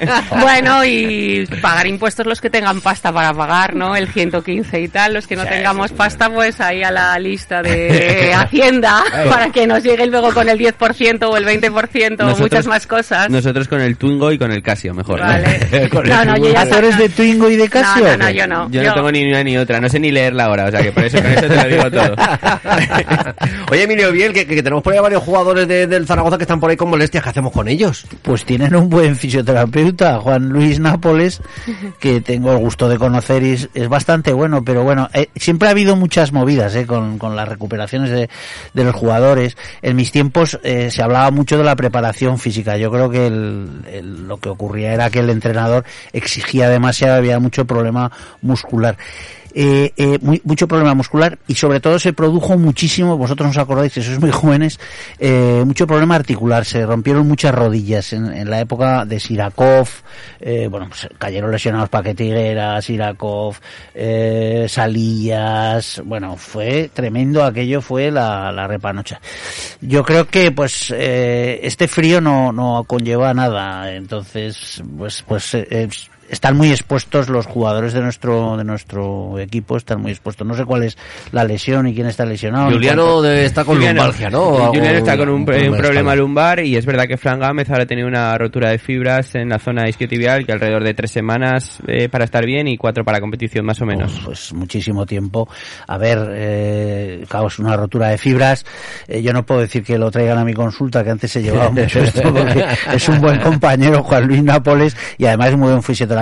[0.40, 3.96] Bueno, y pagar impuestos los que tengan pasta para pagar, ¿no?
[3.96, 5.14] El 115 y tal.
[5.14, 9.82] Los que no tengamos pasta, pues ahí a la lista de Hacienda para que nos
[9.82, 13.30] llegue luego con el 10% o el 20% o muchas más cosas.
[13.30, 15.20] Nosotros con el Twingo y con el Casio, mejor.
[15.20, 15.26] ¿no?
[15.26, 15.60] Vale.
[16.06, 18.04] No, no, yo ya ¿Ah, ¿Tú eres de Twingo y de Casio?
[18.04, 18.70] No, no, no, yo no.
[18.70, 20.92] Yo no tengo ni una ni otra, no sé ni leerla ahora, o sea que
[20.92, 22.14] por eso con eso te lo digo todo.
[23.70, 26.60] Oye, Emilio Biel, que, que tenemos por ahí varios jugadores de- del Zaragoza que están
[26.60, 27.22] por ahí con molestias.
[27.22, 28.06] ¿Qué hacemos con ellos?
[28.22, 29.85] Pues tienen un buen fisioterapeuta,
[30.20, 31.40] Juan Luis Nápoles,
[31.98, 35.70] que tengo el gusto de conocer y es, bastante bueno, pero bueno, eh, siempre ha
[35.72, 38.28] habido muchas movidas eh, con, las recuperaciones de,
[38.84, 39.56] los jugadores.
[39.82, 42.76] En mis tiempos eh, se hablaba mucho de la preparación física.
[42.76, 47.64] Yo creo que el- lo que ocurría era que el entrenador exigía demasiado, había mucho
[47.64, 48.10] problema
[48.42, 48.96] muscular.
[49.58, 54.02] Eh, eh, mucho problema muscular y sobre todo se produjo muchísimo, vosotros nos acordáis que
[54.02, 54.78] sois muy jóvenes,
[55.18, 59.88] eh, mucho problema articular, se rompieron muchas rodillas en, en la época de Sirakov,
[60.40, 63.56] eh, bueno, pues cayeron lesionados Paquetiguera, Sirakov,
[63.94, 69.18] eh, Salillas, bueno, fue tremendo aquello, fue la, la repanocha.
[69.80, 75.54] Yo creo que pues eh, este frío no, no conlleva nada, entonces pues pues
[76.28, 80.46] están muy expuestos los jugadores de nuestro de nuestro equipo, están muy expuestos.
[80.46, 80.96] No sé cuál es
[81.32, 82.70] la lesión y quién está lesionado.
[82.70, 84.40] Juliano debe estar con Juliano- lumbalgia, ¿no?
[84.68, 87.86] Juliano O- está con un, problema lumbar y es verdad que Fran Gámez ahora ha
[87.86, 92.08] tenido una rotura de fibras en la zona isquiotibial que alrededor de tres semanas eh,
[92.08, 94.20] para estar bien y cuatro para competición más o menos.
[94.24, 95.48] Pues muchísimo tiempo.
[95.86, 98.64] A ver, eh, claro, es una rotura de fibras.
[99.06, 101.70] Eh, yo no puedo decir que lo traigan a mi consulta, que antes se llevaba
[101.70, 105.82] mucho esto, porque es un buen compañero, Juan Luis Nápoles, y además es muy buen
[105.82, 106.15] fisioterapeuta.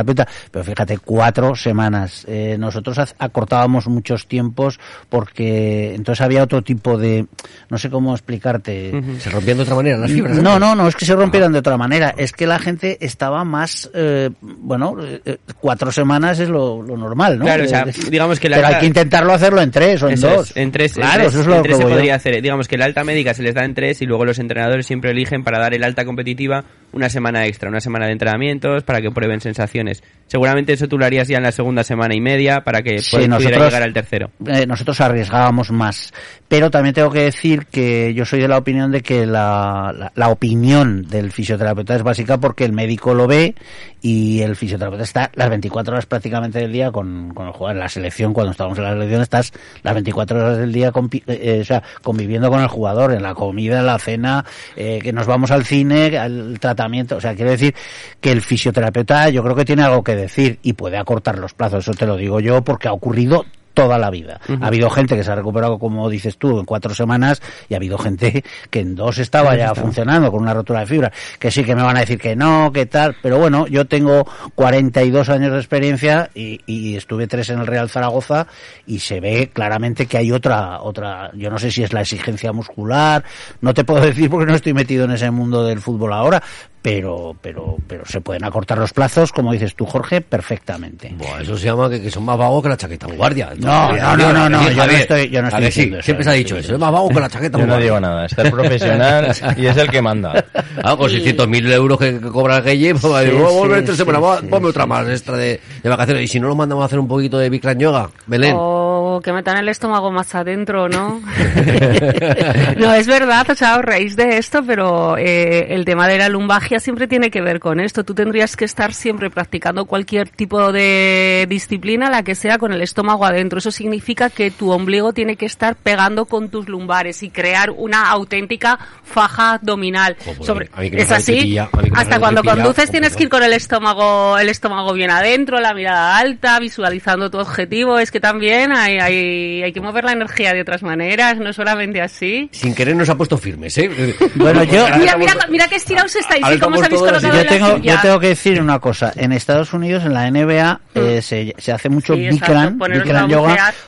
[0.50, 2.24] Pero fíjate, cuatro semanas.
[2.28, 7.26] Eh, nosotros acortábamos muchos tiempos porque entonces había otro tipo de,
[7.70, 8.92] no sé cómo explicarte.
[9.18, 10.37] Se rompían de otra manera las fibras.
[10.38, 13.44] No, no, no es que se rompieran de otra manera, es que la gente estaba
[13.44, 17.44] más, eh, bueno, eh, eh, cuatro semanas es lo, lo normal, ¿no?
[17.44, 20.09] Claro, o sea, Eh, digamos que la Pero hay que intentarlo hacerlo en tres o
[20.09, 20.50] en Eso dos.
[20.50, 21.94] es, en tres, en Claro, tres- eso es en lo tres que se yo.
[21.94, 22.42] podría hacer.
[22.42, 25.11] Digamos que la alta médica se les da en tres y luego los entrenadores siempre
[25.11, 29.11] eligen para dar el alta competitiva una semana extra, una semana de entrenamientos para que
[29.11, 29.83] prueben sensaciones.
[30.26, 33.10] Seguramente eso tú lo harías ya en la segunda semana y media para que Sí,
[33.10, 34.30] pu- pudiera nosotros- llegar al tercero.
[34.46, 36.12] eh, nosotros arriesgábamos más.
[36.48, 40.12] Pero también tengo que decir que yo soy de la opinión de que la, la,
[40.14, 43.54] la opinión del fisioterapeuta es básica porque el médico lo ve
[44.00, 47.76] y el fisioterapeuta está las 24 horas prácticamente del día con, con el jugador.
[47.76, 51.20] En la selección, cuando estamos en la selección, estás las 24 horas del día eh,
[51.28, 54.44] eh, o sea, conviviendo con el jugador, en la comida, en la cena,
[54.74, 57.16] eh, que nos vamos al cine, al tratamiento.
[57.16, 57.74] O sea, quiero decir
[58.20, 61.84] que el fisioterapeuta yo creo que tiene algo que decir y puede acortar los plazos.
[61.87, 64.40] Eso te lo digo yo porque ha ocurrido toda la vida.
[64.60, 67.76] Ha habido gente que se ha recuperado, como dices tú, en cuatro semanas y ha
[67.76, 71.12] habido gente que en dos estaba ya funcionando con una rotura de fibra.
[71.38, 74.26] Que sí que me van a decir que no, que tal, pero bueno, yo tengo
[74.54, 78.46] 42 años de experiencia y, y estuve tres en el Real Zaragoza
[78.87, 82.52] y se ve claramente que hay otra, otra, yo no sé si es la exigencia
[82.52, 83.24] muscular,
[83.60, 86.42] no te puedo decir porque no estoy metido en ese mundo del fútbol ahora,
[86.84, 91.14] pero, pero, pero se pueden acortar los plazos, como dices tú, Jorge, perfectamente.
[91.16, 93.54] Buah, eso se llama que, que son más vagos que la chaqueta en guardia.
[93.64, 96.24] No, no, no, no, no, yo no estoy- yo no ¿A estoy diciendo eso, Siempre
[96.24, 96.74] se ha dicho eso.
[96.74, 98.27] Es más vago que la chaqueta Yo no digo nada.
[98.27, 100.44] Está el profesional y es el que manda.
[100.83, 103.57] Ah, con 600.000 euros que, cobra el Gueye, pues va a decir, Sí, "Voy a
[103.59, 106.24] volver tres semanas, ponme otra más extra de, de vacaciones.
[106.24, 108.55] Y si no, lo mandamos a hacer un poquito de Bikram Yoga, Belén.
[108.59, 111.20] O que metan el estómago más adentro, ¿no?
[112.77, 116.29] no, es verdad, o sea, os reís de esto, pero eh, el tema de la
[116.29, 118.05] lumbagia siempre tiene que ver con esto.
[118.05, 122.83] Tú tendrías que estar siempre practicando cualquier tipo de disciplina, la que sea, con el
[122.83, 123.53] estómago adentro.
[123.58, 128.08] Eso significa que tu ombligo tiene que estar pegando con tus lumbares y crear una
[128.10, 130.16] auténtica faja abdominal.
[130.38, 131.54] Oh, Sobre- que es así.
[131.54, 131.60] que
[131.94, 135.74] Hasta cuando conduces oh, tienes que ir con el estómago, el estómago bien adentro, la
[135.74, 137.98] mirada alta, visualizando tu objetivo.
[137.98, 142.00] Es que también hay, hay, hay que mover la energía de otras maneras, no solamente
[142.00, 142.48] así.
[142.52, 143.90] Sin querer nos ha puesto firmes, ¿eh?
[144.34, 146.58] Bueno, yo- Mira, estamos- mira, mira qué estirados estáis, ahora ¿eh?
[146.58, 149.12] cómo os habéis colocado yo tengo, yo tengo que decir una cosa.
[149.16, 152.14] En Estados Unidos, en la NBA, eh, se, se hace mucho.
[152.14, 153.43] Sí, Bikram, Bikram yoga,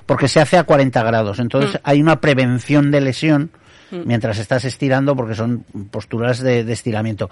[0.07, 1.38] porque se hace a 40 grados.
[1.38, 1.79] Entonces Mm.
[1.85, 3.51] hay una prevención de lesión
[3.90, 7.29] mientras estás estirando, porque son posturas de, de estiramiento.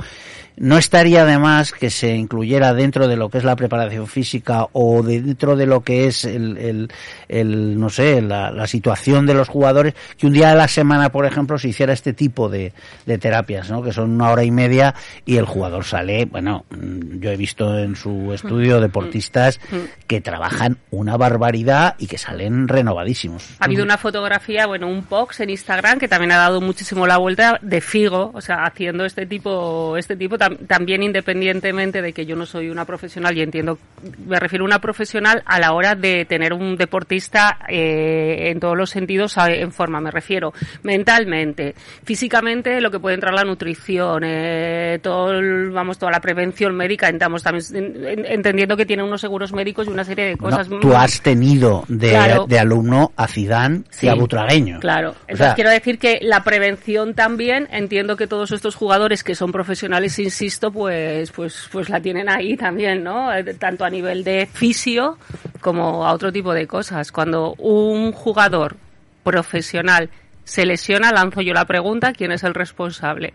[0.57, 4.67] No estaría de más que se incluyera dentro de lo que es la preparación física
[4.73, 6.93] o dentro de lo que es el, el,
[7.29, 11.11] el, no sé, la, la situación de los jugadores, que un día a la semana,
[11.11, 12.73] por ejemplo, se hiciera este tipo de,
[13.07, 13.83] de terapias, ¿no?
[13.83, 17.79] Que son una hora y media y el jugador sale, bueno, mm, yo he visto
[17.79, 19.61] en su estudio deportistas
[20.07, 23.57] que trabajan una barbaridad y que salen renovadísimos.
[23.59, 27.19] Ha habido una fotografía, bueno, un post en Instagram que también ha dado muchísimo la
[27.19, 32.27] vuelta de Figo, o sea, haciendo este tipo, este tipo tam- también independientemente de que
[32.27, 33.79] yo no soy una profesional y entiendo,
[34.27, 38.77] me refiero a una profesional a la hora de tener un deportista eh, en todos
[38.77, 40.53] los sentidos en forma, me refiero
[40.83, 45.33] mentalmente, físicamente, lo que puede entrar la nutrición, eh, todo,
[45.73, 49.87] vamos, toda la prevención médica, estamos también en- en- entendiendo que tiene unos seguros médicos
[49.87, 50.69] y una serie de No, cosas.
[50.81, 52.47] tú has tenido de, Claro.
[52.49, 54.07] de alumno a Zidane Sí.
[54.07, 54.81] y a Butragueño.
[54.81, 59.23] Claro, O entonces sea, quiero decir que la prevención también, entiendo que todos estos jugadores
[59.23, 63.33] que son profesionales, insisto, pues, pues, pues la tienen ahí también, ¿no?
[63.33, 65.19] Eh, Tanto a nivel de fisio
[65.61, 67.13] como a otro tipo de cosas.
[67.13, 68.77] Cuando un jugador
[69.23, 70.11] profesional
[70.45, 73.33] se lesiona, lanzo yo la pregunta, ¿quién es el responsable?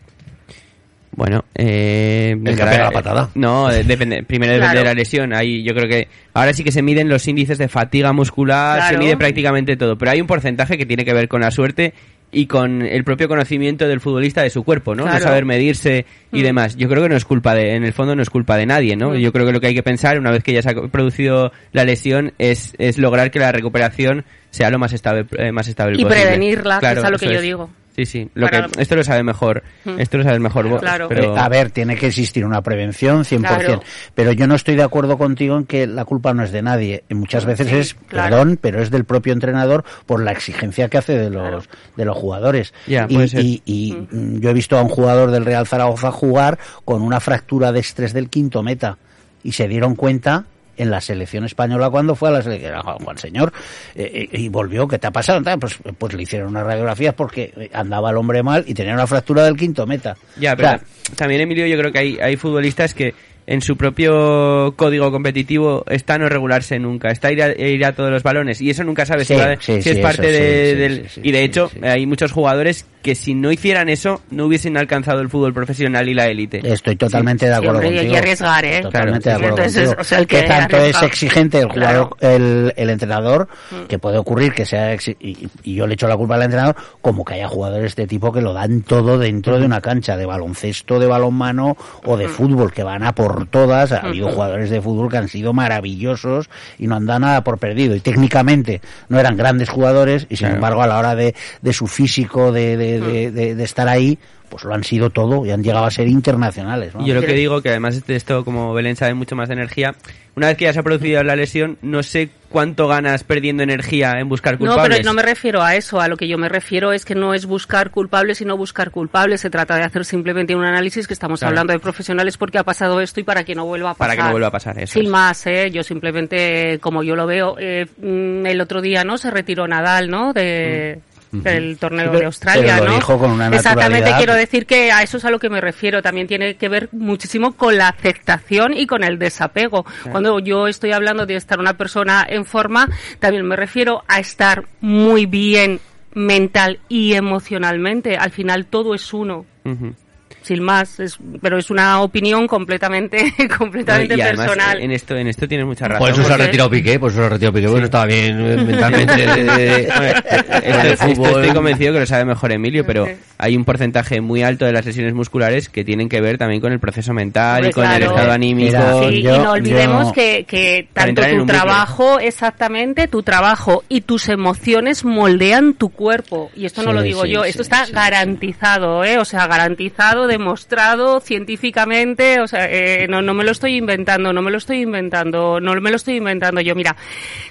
[1.12, 3.30] Bueno, eh, El que pega la patada.
[3.36, 4.80] No, de- depende, primero depende Claro.
[4.88, 5.34] de la lesión.
[5.34, 8.98] Ahí yo creo que ahora sí que se miden los índices de fatiga muscular, se
[8.98, 11.94] mide prácticamente todo, pero hay un porcentaje que tiene que ver con la suerte
[12.32, 15.04] y con el propio conocimiento del futbolista de su cuerpo, ¿no?
[15.06, 15.24] No Claro.
[15.26, 16.44] saber medirse y Mm.
[16.44, 16.76] demás.
[16.78, 18.96] Yo creo que no es culpa de, en el fondo no es culpa de nadie,
[18.96, 19.12] ¿no?
[19.12, 19.16] Mm.
[19.18, 21.52] Yo creo que lo que hay que pensar una vez que ya se ha producido
[21.72, 25.96] la lesión es, es lograr que la recuperación sea lo más estable, eh, más estable
[26.00, 26.22] Y posible.
[26.24, 27.70] prevenirla, que es a lo que yo digo.
[27.96, 28.30] Sí, sí.
[28.34, 29.62] Lo que, esto lo sabe mejor.
[29.98, 30.80] Esto lo sabe mejor vos.
[30.80, 31.08] Claro.
[31.10, 31.38] Pero...
[31.38, 33.82] A ver, tiene que existir una prevención 100%, Claro.
[34.16, 37.04] pero yo no estoy de acuerdo contigo en que la culpa no es de nadie.
[37.10, 38.38] Y muchas veces Sí, es, claro.
[38.38, 42.16] perdón, pero es del propio entrenador por la exigencia que hace de los de los
[42.16, 42.74] jugadores.
[42.88, 46.58] Ya, y y- y, mm, yo he visto a un jugador del Real Zaragoza jugar
[46.86, 48.98] con una fractura de estrés del quinto meta
[49.44, 50.46] y se dieron cuenta
[50.80, 53.54] en la selección española cuando fue a la selección Juan, Señor
[53.96, 55.42] eh, eh, y volvió ¿qué te ha pasado?
[55.60, 59.06] Pues, pues le hicieron unas radiografías porque eh, andaba el hombre mal y tenía una
[59.08, 60.82] fractura del quinto meta Ya, O pero sea,
[61.16, 63.14] también, Emilio, yo creo que hay, hay futbolistas que
[63.48, 68.12] en su propio código competitivo está no regularse nunca, está ir a, ir a todos
[68.12, 70.76] los balones y eso nunca sabes Sí, si, va- sí, si es parte eso de,
[70.76, 71.08] del...
[71.24, 75.30] y de hecho hay muchos jugadores que si no hicieran eso no hubiesen alcanzado el
[75.30, 76.60] fútbol profesional y la élite.
[76.64, 78.18] Estoy totalmente de Sí, acuerdo hombre, contigo.
[78.18, 78.82] arriesgar, ¿eh?
[78.82, 79.40] Totalmente Claro.
[79.40, 80.02] de acuerdo Entonces, contigo.
[80.02, 81.00] o sea, el que que tanto arriesga.
[81.00, 82.36] es exigente el jugador, Claro.
[82.36, 83.86] el, el entrenador, Mm.
[83.88, 86.76] que puede ocurrir que sea exi- y, y yo le echo la culpa al entrenador,
[87.02, 90.18] como que haya jugadores de este tipo que lo dan todo dentro de una cancha
[90.18, 92.20] de baloncesto, de balonmano o Mm.
[92.20, 93.92] de fútbol, que van a por todas.
[93.92, 97.58] Ha habido jugadores de fútbol que han sido maravillosos y no han dado nada por
[97.58, 97.96] perdido.
[97.96, 100.56] Y técnicamente no eran grandes jugadores y sin Claro.
[100.56, 104.18] embargo a la hora de, de su físico, de, de, de- de- de estar ahí,
[104.50, 106.96] pues lo han sido todo y han llegado a ser internacionales.
[106.96, 107.06] ¿no?
[107.06, 109.94] Yo lo que digo, que además de esto, como Belén sabe mucho más de energía,
[110.36, 114.14] una vez que ya se ha producido la lesión, no sé cuánto ganas perdiendo energía
[114.20, 114.98] en buscar No, culpables.
[115.00, 116.00] pero no me refiero a eso.
[116.02, 119.42] A lo que yo me refiero es que no es buscar culpables, sino buscar culpables.
[119.42, 121.52] Se trata de hacer simplemente un análisis que estamos Claro.
[121.52, 124.08] hablando de profesionales porque ha pasado esto y para que no vuelva a pasar.
[124.08, 124.94] Para que no vuelva a pasar eso.
[124.94, 125.10] Sin es.
[125.12, 125.70] más, ¿eh?
[125.72, 129.18] Yo simplemente, como yo lo veo, eh, mm, el otro día, ¿no?
[129.20, 130.34] Se retiró Nadal, ¿no?
[130.34, 131.00] De,
[131.32, 132.96] Del torneo pero- de Australia, pero lo ¿no?
[132.96, 136.02] dijo con una Exactamente, quiero decir que a eso es a lo que me refiero.
[136.02, 139.86] También tiene que ver muchísimo con la aceptación y con el desapego.
[140.12, 142.90] Cuando yo estoy hablando de estar una persona en forma,
[143.20, 145.80] también me refiero a estar muy bien
[146.14, 148.18] mental y emocionalmente.
[148.18, 149.46] Al final todo es uno.
[149.66, 149.94] Ujú.
[150.42, 154.82] Sin más, es, pero es una opinión completamente, completamente y además, personal.
[154.82, 156.00] en esto, en esto tienes mucha razón.
[156.08, 158.38] Por eso se ha retirado Piqué, por eso se ha retirado Piqué, bueno, estaba bien
[158.68, 161.42] mentalmente de, de- de- Hombre, de esto- esto fútbol.
[161.42, 164.86] estoy convencido que lo sabe mejor Emilio, pero hay un porcentaje muy alto de las
[164.86, 168.32] lesiones musculares que tienen que ver también con el proceso mental y con el estado
[168.32, 168.78] anímico.
[168.78, 174.02] Mira, Sí, yo- y no olvidemos yo- que, tanto tu trabajo, exactamente, tu trabajo y
[174.02, 176.50] tus emociones moldean tu cuerpo.
[176.56, 179.18] Y esto no lo digo sí, yo, sí, esto está sí, garantizado, ¿eh?
[179.18, 184.42] O sea, garantizado, demostrado científicamente, o sea, eh, no, no me lo estoy inventando, no
[184.42, 186.76] me lo estoy inventando, no me lo estoy inventando yo.
[186.76, 186.96] Mira,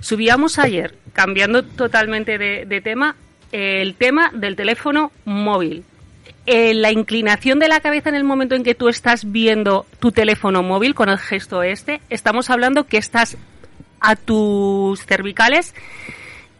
[0.01, 3.17] subíamos ayer, cambiando totalmente de, tema,
[3.53, 5.85] el tema del teléfono móvil
[6.47, 10.13] eh, la inclinación de la cabeza en el momento en que tú estás viendo tu
[10.13, 13.37] teléfono móvil con el gesto este, estamos hablando que estás
[14.01, 15.75] a tus cervicales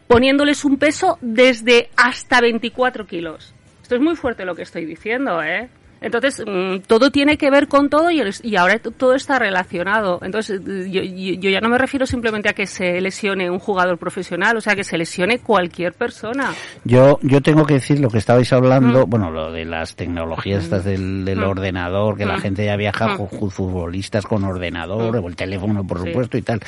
[0.09, 3.53] poniéndoles un peso desde hasta 24 kilos.
[3.83, 5.69] Esto es muy fuerte lo que estoy diciendo, ¿eh?
[6.01, 10.19] Entonces, mm, todo tiene que ver con todo y, el- y ahora todo está relacionado.
[10.23, 14.55] Entonces, yo, yo- ya no me refiero simplemente a que se lesione un jugador profesional,
[14.57, 16.53] o sea, que se lesione cualquier persona.
[16.85, 19.09] Yo, yo tengo que decir lo que estabais hablando, Mm.
[19.09, 21.49] bueno, lo de las tecnologías estas del, del Mm.
[21.49, 26.07] ordenador, que la gente ya viaja, ju- futbolistas con ordenador, o el teléfono, por Sí.
[26.07, 26.59] supuesto, y tal.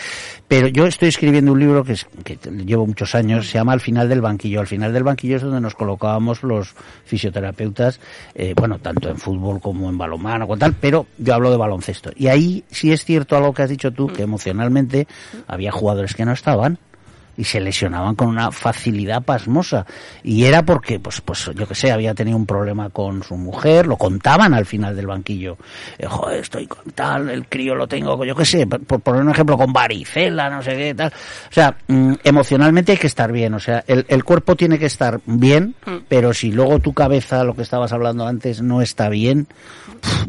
[0.48, 3.80] Pero yo estoy escribiendo un libro que, es, que llevo muchos años, se llama Al
[3.80, 4.60] final del banquillo.
[4.60, 6.74] Al final del banquillo es donde nos colocábamos los
[7.06, 8.00] fisioterapeutas,
[8.36, 12.12] eh, bueno, tanto en fútbol como en balonmano, con tal, pero yo hablo de baloncesto.
[12.15, 15.07] Y ahí sí es cierto algo que has dicho tú, que emocionalmente
[15.47, 16.79] había jugadores que no estaban
[17.38, 19.86] y se lesionaban con una facilidad pasmosa.
[20.24, 23.88] Y era porque pues pues yo que sé había tenido un problema con su mujer
[23.88, 25.58] lo contaban al final del banquillo.
[25.98, 29.30] Eh, joder estoy con tal el crío lo tengo yo que sé por poner un
[29.32, 31.10] ejemplo con varicela no sé qué tal.
[31.50, 34.86] O sea mm, emocionalmente hay que estar bien o sea el, el cuerpo tiene que
[34.88, 35.98] estar bien Mm.
[36.08, 39.48] pero si luego tu cabeza lo que estabas hablando antes no está bien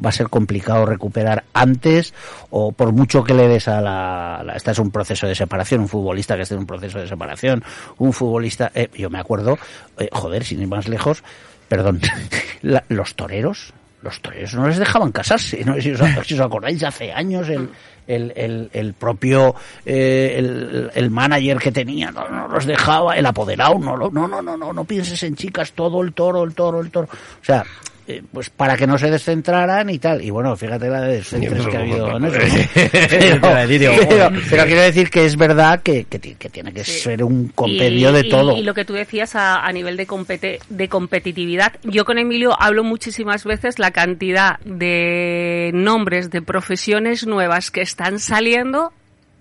[0.04, 2.14] va a ser complicado recuperar antes
[2.50, 5.80] o por mucho que le des a la, la- Este es un proceso de separación,
[5.80, 7.62] un futbolista que esté en un proceso de separación,
[7.98, 8.70] un futbolista...
[8.74, 9.58] eh, yo me acuerdo,
[9.98, 11.22] eh, joder, sin ir más lejos,
[11.68, 12.00] perdón,
[12.62, 16.82] la- los toreros, los toreros no les dejaban casarse, no si os, si os acordáis,
[16.84, 17.68] hace años el...
[18.04, 19.54] El, el, propio
[19.86, 24.42] eh, el, el manager que tenía no, no los dejaba el apoderado no, no no
[24.42, 27.06] no no no pienses en chicas todo el toro el toro el toro.
[27.12, 27.64] O sea
[28.06, 30.22] eh, pues para que no se descentraran y tal.
[30.22, 32.38] Y bueno, fíjate la de descentres que ha habido en eso.
[32.38, 32.42] ¿no?
[33.42, 37.48] Pero, pero- pero quiero decir que es verdad que, que que tiene que ser un
[37.48, 38.56] compendio Y- de y- todo.
[38.56, 42.56] Y, lo que tú decías a, a nivel de, compete- de competitividad, yo con Emilio
[42.60, 48.92] hablo muchísimas veces la cantidad de nombres de profesiones nuevas que están saliendo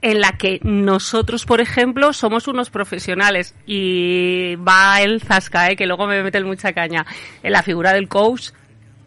[0.02, 5.76] en la que nosotros, por ejemplo, somos unos profesionales y va el zasca, ¿eh?
[5.76, 7.06] que luego me mete mucha caña,
[7.44, 8.50] en la figura del coach.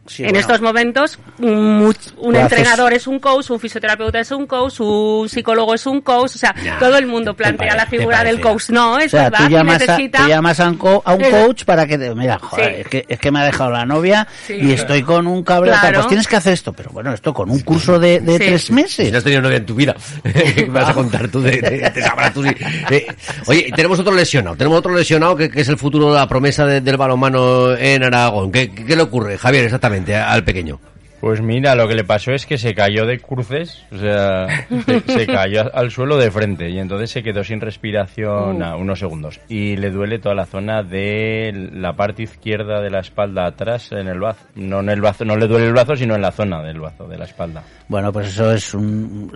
[0.07, 0.41] Sí, en bueno.
[0.41, 5.29] estos momentos, un, much- un entrenador es un coach, un fisioterapeuta es un coach, un
[5.29, 8.41] psicólogo es un coach, o sea, Ya, todo el mundo plantea parece, la figura del
[8.41, 8.69] coach.
[8.71, 10.19] No, es O sea, verdad, tú llamas, a, necesita...
[10.19, 12.15] tú llamas a un, co- a un Es- coach para que te...
[12.15, 12.81] Mira, joder, Sí.
[12.83, 14.55] es, que, es que me ha dejado la novia Sí.
[14.61, 15.65] y estoy con un Claro.
[15.95, 16.73] Pues tienes que hacer esto.
[16.75, 18.39] Pero bueno, esto con un curso de, de Sí.
[18.39, 19.15] tres Si no meses.
[19.15, 21.41] has tenido novia en tu vida, ¿qué me vas a contar tú?
[21.41, 23.07] De, de- te sabrás tú eh,
[23.47, 26.67] oye, tenemos otro lesionado, tenemos otro lesionado que, que es el futuro de la promesa
[26.67, 28.53] de- del balonmano en Aragón.
[28.53, 30.81] ¿Qué, qué, qué le ocurre, Javier, exactamente, al pequeño?
[31.25, 34.47] Pues mira, lo que le pasó es que se cayó de cruces, o sea,
[34.85, 38.99] se, se cayó al suelo de frente y entonces se quedó sin respiración a unos
[38.99, 39.41] segundos.
[39.49, 44.07] Y le duele toda la zona de la parte izquierda de la espalda atrás en
[44.09, 44.45] el bazo.
[44.55, 47.09] No en el bazo, no le duele el brazo, sino en la zona del bazo,
[47.09, 47.63] de la espalda.
[47.89, 49.33] Bueno, pues eso es un...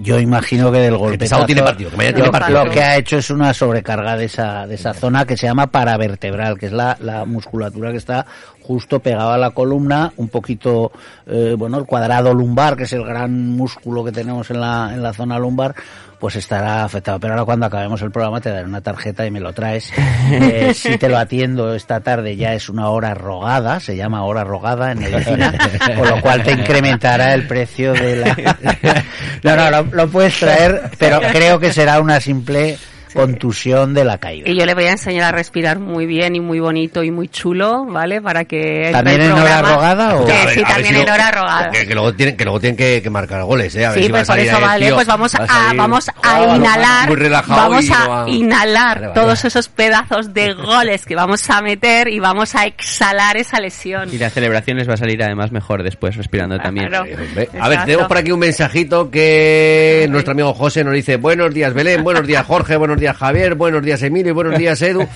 [0.00, 1.18] Yo imagino que del golpe...
[1.18, 2.64] pesado tiene partido, que tiene partido.
[2.64, 5.66] Lo que ha hecho es una sobrecarga de esa, de esa zona que se llama
[5.66, 8.24] paravertebral, que es la, la musculatura que está
[8.68, 10.92] justo pegada a la columna, un poquito,
[11.26, 15.02] eh, bueno, el cuadrado lumbar, que es el gran músculo que tenemos en la, en
[15.02, 15.74] la zona lumbar,
[16.20, 17.18] pues estará afectado.
[17.18, 19.90] Pero ahora cuando acabemos el programa te daré una tarjeta y me lo traes.
[20.30, 24.44] Eh, si te lo atiendo esta tarde ya es una hora rogada, se llama hora
[24.44, 25.54] rogada en medicina,
[25.96, 28.36] con lo cual te incrementará el precio de la...
[29.42, 32.76] No, no, lo, lo puedes traer, pero creo que será una simple
[33.20, 34.48] contusión de la caída.
[34.48, 37.28] Y yo le voy a enseñar a respirar muy bien y muy bonito y muy
[37.28, 38.20] chulo, ¿vale?
[38.22, 38.86] Para que...
[38.86, 40.24] entre ¿También en hora rogada o...?
[40.26, 41.70] Que A ver, sí, a también si en lo- hora rogada.
[41.70, 43.86] Que, que luego tienen, que luego tienen que, que marcar goles, ¿eh?
[43.86, 45.76] A ver Sí, si a pues por eso vale, tío, pues vamos va a, salir-
[45.78, 49.20] vamos a Ah, inhalar, muy relajado vamos y no a va- inhalar Vale, vale.
[49.20, 54.08] todos esos pedazos de goles que vamos a meter y vamos a exhalar esa lesión.
[54.12, 56.88] Y la celebración les va a salir además mejor después, respirando también.
[56.88, 57.04] Claro.
[57.04, 57.84] A ver, Exacto.
[57.86, 62.26] tenemos por aquí un mensajito que nuestro amigo José nos dice buenos días Belén, buenos
[62.26, 65.06] días Jorge, buenos días Javier, buenos días Emilio y buenos días Edu.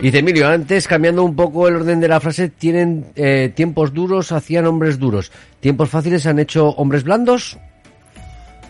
[0.00, 4.32] Dice Emilio, antes cambiando un poco el orden de la frase, tienen eh, tiempos duros,
[4.32, 5.32] hacían hombres duros.
[5.60, 7.58] Tiempos fáciles han hecho hombres blandos.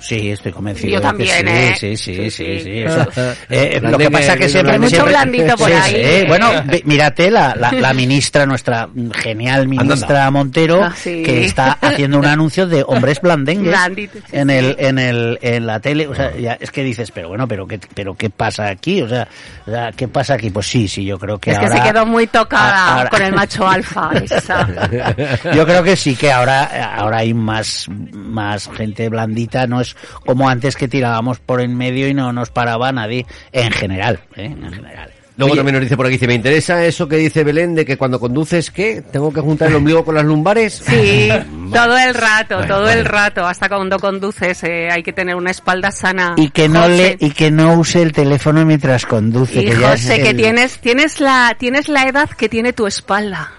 [0.02, 0.88] Sí, estoy convencido.
[0.88, 1.74] Yo de que también, sí, ¿eh?
[1.78, 2.60] sí, sí, Sí, sí, sí.
[2.64, 3.06] sí, eso.
[3.50, 4.72] Eh, lo que pasa que- que siempre...
[4.74, 5.90] Hay mucho siempre- blandito por Sí, ahí.
[5.92, 6.00] sí.
[6.00, 6.24] ¿eh?
[6.28, 6.50] Bueno,
[6.84, 11.22] mírate la, la, la ministra, nuestra genial ministra Montero, Ah, sí.
[11.22, 13.76] que está haciendo un anuncio de hombres blandengues
[14.32, 16.06] en el en el en la tele.
[16.08, 19.08] O sea, ya, es que dices, pero bueno, pero qué pero qué pasa aquí, o
[19.08, 19.28] sea,
[19.66, 20.50] o sea, qué pasa aquí.
[20.50, 23.32] Pues sí, sí, yo creo que es que se quedó muy tocada ahora- con el
[23.32, 24.10] macho alfa.
[24.24, 24.66] esa.
[25.54, 26.64] Yo creo que sí que ahora
[26.96, 29.91] ahora hay más más gente blandita, no es
[30.26, 34.46] como antes que tirábamos por en medio y no nos paraba nadie en general, ¿eh?
[34.46, 35.10] en general.
[35.38, 37.86] Luego Oye, también nos dice por aquí, dice, me interesa eso que dice Belén de
[37.86, 39.00] que cuando conduces, ¿qué?
[39.00, 40.82] ¿Tengo que juntar el ombligo con las lumbares?
[40.86, 41.30] Sí,
[41.72, 43.00] todo el rato, Vale, todo vale.
[43.00, 46.34] el rato, hasta cuando conduces eh, hay que tener una espalda sana.
[46.36, 47.16] y que no José.
[47.18, 50.30] le y que no use el teléfono mientras conduce, Y que ya es José, que
[50.30, 53.52] el- tienes, tienes la, tienes la edad que tiene tu espalda.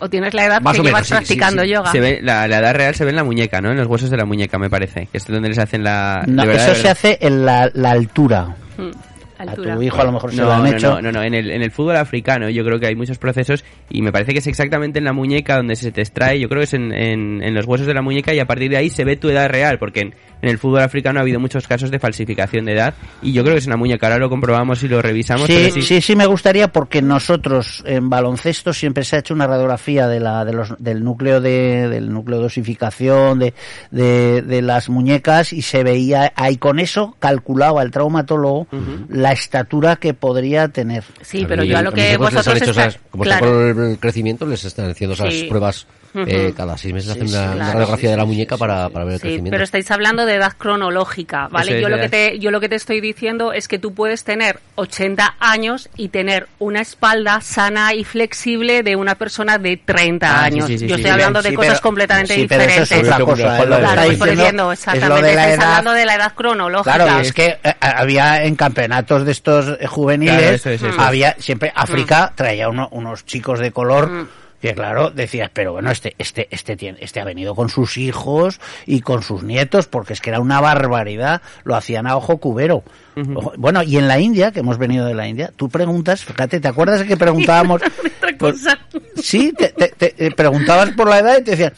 [0.00, 1.68] O tienes la edad Más que o menos, llevas sí, sí, practicando sí.
[1.70, 1.92] yoga.
[1.92, 3.70] Se ve, la, la edad real se ve en la muñeca, ¿no?
[3.70, 5.06] En los huesos de la muñeca, me parece.
[5.10, 6.24] Que es donde les hacen la...
[6.26, 8.56] No, de verdad, eso de se hace en la, la altura.
[8.76, 8.90] Mm,
[9.38, 9.74] A altura.
[9.76, 10.94] tu hijo a lo mejor se lo No, han no, hecho.
[10.96, 13.64] no, no, no, En el, en el fútbol africano yo creo que hay muchos procesos
[13.88, 16.60] y me parece que es exactamente en la muñeca donde se te extrae, yo creo
[16.60, 18.90] que es en, en, en los huesos de la muñeca y a partir de ahí
[18.90, 20.14] se ve tu edad real, porque en,
[20.44, 23.54] en el fútbol africano ha habido muchos casos de falsificación de edad y yo creo
[23.54, 25.46] que es en la muñeca, ahora lo comprobamos y lo revisamos.
[25.46, 29.46] Sí, pero sí, sí, me gustaría porque nosotros en baloncesto siempre se ha hecho una
[29.46, 33.54] radiografía de la, de los, del núcleo de, del núcleo de osificación de,
[33.90, 38.66] de, de las muñecas y se veía ahí con eso calculaba el traumatólogo
[39.08, 41.04] la estatura que podría tener.
[41.22, 43.46] Sí, pero yo a lo que hijos les han vosotros hecho está- esas- como claro.
[43.74, 45.44] con el crecimiento, les están haciendo esas Sí.
[45.48, 48.60] pruebas eh, cada seis meses, hacen sí, una, una radiografía sí, de la muñeca sí,
[48.60, 49.50] para, para ver el Sí, crecimiento.
[49.50, 51.76] pero estáis hablando de edad cronológica, ¿vale?
[51.76, 53.94] Es, yo lo de que te yo lo que te estoy diciendo es que tú
[53.94, 59.76] puedes tener 80 años y tener una espalda sana y flexible de una persona de
[59.76, 60.66] 30 Ah, años.
[60.66, 62.80] sí, sí, yo sí, estoy sí, hablando de Sí, cosas pero- completamente sí, pero eso
[62.80, 63.08] diferentes.
[63.08, 63.42] es otra cosa.
[63.62, 63.66] ¿eh?
[63.66, 65.22] Lo Claro, está pues por diciendo es exactamente.
[65.22, 65.64] de Estáis edad.
[65.68, 66.94] hablando de la edad cronológica.
[66.94, 70.88] Claro, es que eh, había en campeonatos de estos eh, juveniles, Claro, eso es, eso
[70.90, 70.98] es.
[70.98, 74.28] había siempre África traía uno- unos chicos de color Mm.
[74.64, 78.60] Que claro decías, pero bueno, este este este tiene, este ha venido con sus hijos
[78.86, 82.82] y con sus nietos porque es que era una barbaridad, lo hacían a ojo cubero.
[83.34, 86.60] Ojo- Bueno, y en la India, que hemos venido de la India, tú preguntas, fíjate,
[86.60, 87.82] ¿te acuerdas de que preguntábamos?
[89.22, 91.74] Sí, te, te- te- eh, preguntabas por la edad y te decían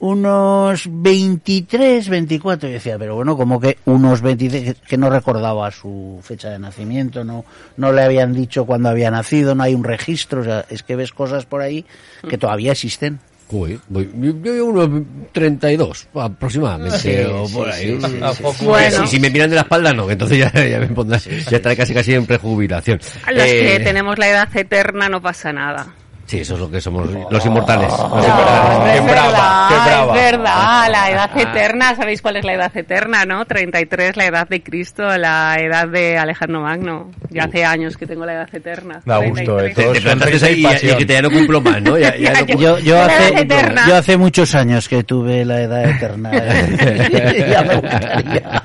[0.00, 2.68] unos 23, 24.
[2.68, 7.24] Y decía, pero bueno, como que unos 23, que no recordaba su fecha de nacimiento,
[7.24, 7.44] no,
[7.76, 10.96] no le habían dicho cuándo había nacido, no hay un registro, o sea, es que
[10.96, 11.84] ves cosas por ahí
[12.28, 13.20] que todavía existen.
[13.52, 14.08] Uy, voy-
[14.44, 18.00] yo, unos 32 aproximadamente Sí, o por sí, ahí.
[18.00, 18.64] sí.
[18.64, 19.00] Bueno.
[19.06, 21.56] Si, si me miran de la espalda, no, que entonces ya, ya me pondrá, ya
[21.56, 23.00] estaré casi casi en prejubilación.
[23.26, 25.94] A los Eh, que tenemos la edad eterna no pasa nada.
[26.30, 27.88] Sí, eso es lo que somos los inmortales.
[27.90, 28.94] Los No, inmortales.
[28.94, 30.14] es Qué brava, verdad, qué brava.
[30.14, 33.44] es verdad, la edad eterna, ¿sabéis cuál es la edad eterna, no?
[33.46, 37.10] 33, la edad de Cristo, la edad de Alejandro Magno.
[37.30, 39.00] Ya hace años que tengo la edad eterna.
[39.04, 39.72] Da gusto, ¿eh?
[39.74, 39.74] 33.
[39.74, 41.98] Te, te plantaste ahí y, y que te ya no cumplo más, ¿no?
[41.98, 42.54] Ya, ya Ya, no ya.
[42.54, 46.30] cu- Yo, hace, yo muchos años que tuve la edad eterna.
[47.50, 48.62] ya me gustaría.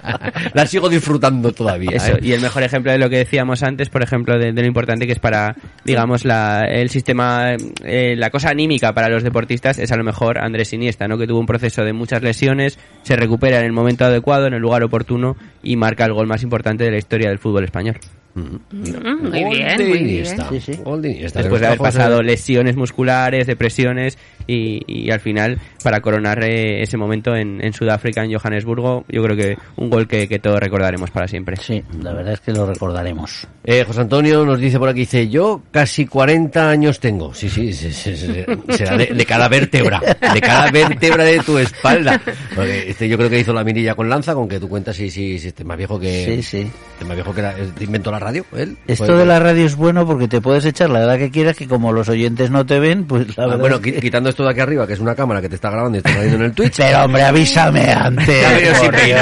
[0.54, 1.92] la sigo disfrutando todavía.
[1.94, 2.20] Eso, ¿eh?
[2.22, 5.08] y el mejor ejemplo de lo que decíamos antes, por ejemplo, de, de lo importante
[5.08, 9.92] que es para, digamos, la, el sistema, eh, la cosa anímica para los deportistas es
[9.92, 11.18] a lo mejor Andrés Iniesta, ¿no?
[11.18, 14.62] Que tuvo un proceso de muchas lesiones, se recupera en el momento adecuado, en el
[14.62, 17.98] lugar oportuno y marca el gol más importante de la historia del fútbol español.
[18.36, 20.10] Mm, muy bien, de muy bien.
[20.10, 20.50] Iniesta.
[20.50, 20.74] Sí, sí.
[20.84, 21.40] Gol de Iniesta.
[21.40, 26.98] Después de haber pasado lesiones musculares, depresiones y, y al final, para coronar eh, ese
[26.98, 31.10] momento en, en Sudáfrica, en Johannesburgo, yo creo que un gol que, que todos recordaremos
[31.12, 31.56] para siempre.
[31.58, 33.48] Sí, la verdad es que lo recordaremos.
[33.64, 37.34] Eh, José Antonio nos dice por aquí, dice, yo casi 40 años tengo.
[37.34, 38.28] Sí, sí, sí, sí, sí,
[38.70, 40.00] será de, de cada vértebra,
[40.34, 42.22] de cada vértebra de tu espalda.
[42.56, 45.10] Porque este, yo creo que hizo la mirilla con lanza, con que tú cuentas si,
[45.10, 46.26] si, si este es más viejo que...
[46.26, 46.72] Sí, sí.
[46.94, 48.78] este más viejo que la- inventó la radio, él.
[48.88, 51.56] Esto Pues- de la radio es bueno porque te puedes echar la edad que quieras,
[51.58, 54.02] que como los oyentes no te ven, pues la Ah, verdad bueno, es que- qui-
[54.02, 56.12] quitando esto de aquí arriba, que es una cámara que te está grabando y está
[56.20, 56.76] viendo en el Twitch.
[56.78, 58.44] Pero hombre, avísame antes.
[58.46, 59.16] Por Dios, hombre.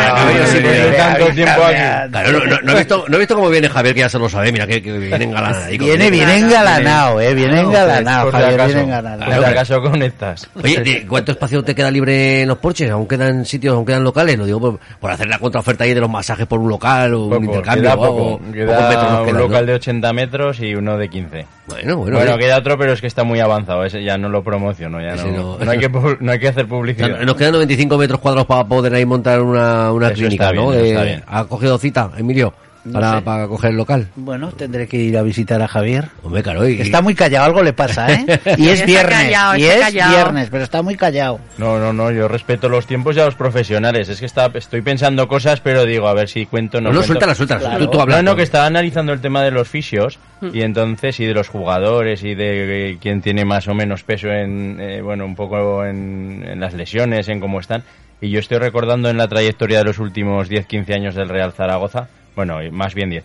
[0.98, 2.10] Tanto avísame tiempo aquí.
[2.10, 4.18] Claro, no, no, no he visto, no he visto cómo viene Javier, que ya se
[4.20, 5.68] lo sabe, mira, que, que viene engalanado.
[5.70, 9.32] Viene bien engalanado, eh, viene engalanado, Por si Javier, acaso, viene engalanado.
[9.32, 10.50] por si acaso conectas.
[10.56, 12.90] Oye, ¿de ¿cuánto espacio te queda libre en los porches?
[12.90, 14.38] ¿Aún quedan sitios, aún quedan locales?
[14.38, 17.26] Lo digo por, por hacer la contraoferta ahí de los masajes por un local o
[17.26, 17.84] un intercambio.
[17.84, 18.42] queda o poco.
[18.52, 21.46] Queda un local de 80 metros y uno de 15.
[21.68, 22.18] Bueno, bueno.
[22.18, 22.40] Bueno, eh.
[22.40, 23.86] queda otro, pero es que está muy avanzado.
[23.86, 25.02] Ese ya no lo promociono.
[25.02, 25.58] Ya no, no.
[25.58, 27.22] no hay que, no hay que hacer publicidad.
[27.22, 30.72] nos quedan 95 metros cuadrados para poder ahí montar una, una clínica, ¿no?
[30.72, 31.24] bien, está bien.
[31.28, 32.54] ¿Ha cogido cita, Emilio?
[32.92, 34.08] Para, para coger el local.
[34.16, 36.10] Bueno, tendré que ir a visitar a Javier.
[36.22, 36.68] Hombre, claro.
[36.68, 38.26] Y, Está muy callado, algo le pasa, ¿eh?
[38.58, 40.12] Y es Está viernes, callado, y está es callado.
[40.16, 41.40] viernes, pero está muy callado.
[41.58, 44.10] No, no, no, yo respeto los tiempos y a los profesionales.
[44.10, 47.00] Es que está, estoy pensando cosas, pero digo, a ver si cuento no No, no,
[47.00, 47.08] cuento.
[47.08, 47.60] suéltala, suéltala.
[47.62, 47.86] Claro.
[47.86, 48.24] Tú, tú hablas.
[48.24, 50.20] No, no, que estaba analizando el tema de los fisios
[50.52, 54.28] y entonces y de los jugadores y de eh, quién tiene más o menos peso
[54.28, 57.84] en, eh, bueno, un poco en, en las lesiones, en cómo están.
[58.20, 62.08] Y yo estoy recordando en la trayectoria de los últimos 10-15 años del Real Zaragoza,
[62.36, 63.24] bueno, más bien 10,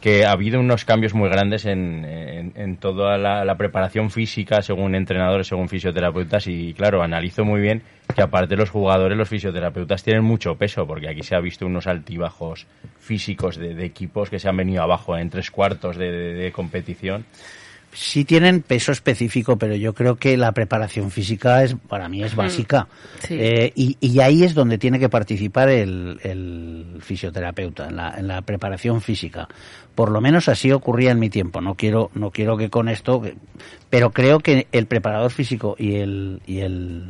[0.00, 5.48] que ha habido unos cambios muy grandes en, en, toda la, preparación física según entrenadores,
[5.48, 7.82] según fisioterapeutas y claro, analizo muy bien
[8.14, 11.86] que aparte los jugadores, los fisioterapeutas tienen mucho peso porque aquí se ha visto unos
[11.86, 12.66] altibajos
[13.00, 17.24] físicos de, equipos que se han venido abajo en tres cuartos de competición.
[17.92, 22.36] Sí tienen peso específico, pero yo creo que la preparación física es para mí es
[22.36, 22.86] básica.
[23.26, 23.36] Sí.
[23.38, 28.28] Eh, y, y ahí es donde tiene que participar el, el fisioterapeuta, en la, en
[28.28, 29.48] la preparación física.
[29.98, 31.60] Por lo menos así ocurría en mi tiempo.
[31.60, 33.20] No quiero, no quiero que con esto,
[33.90, 37.02] pero creo que el preparador físico y el, y el,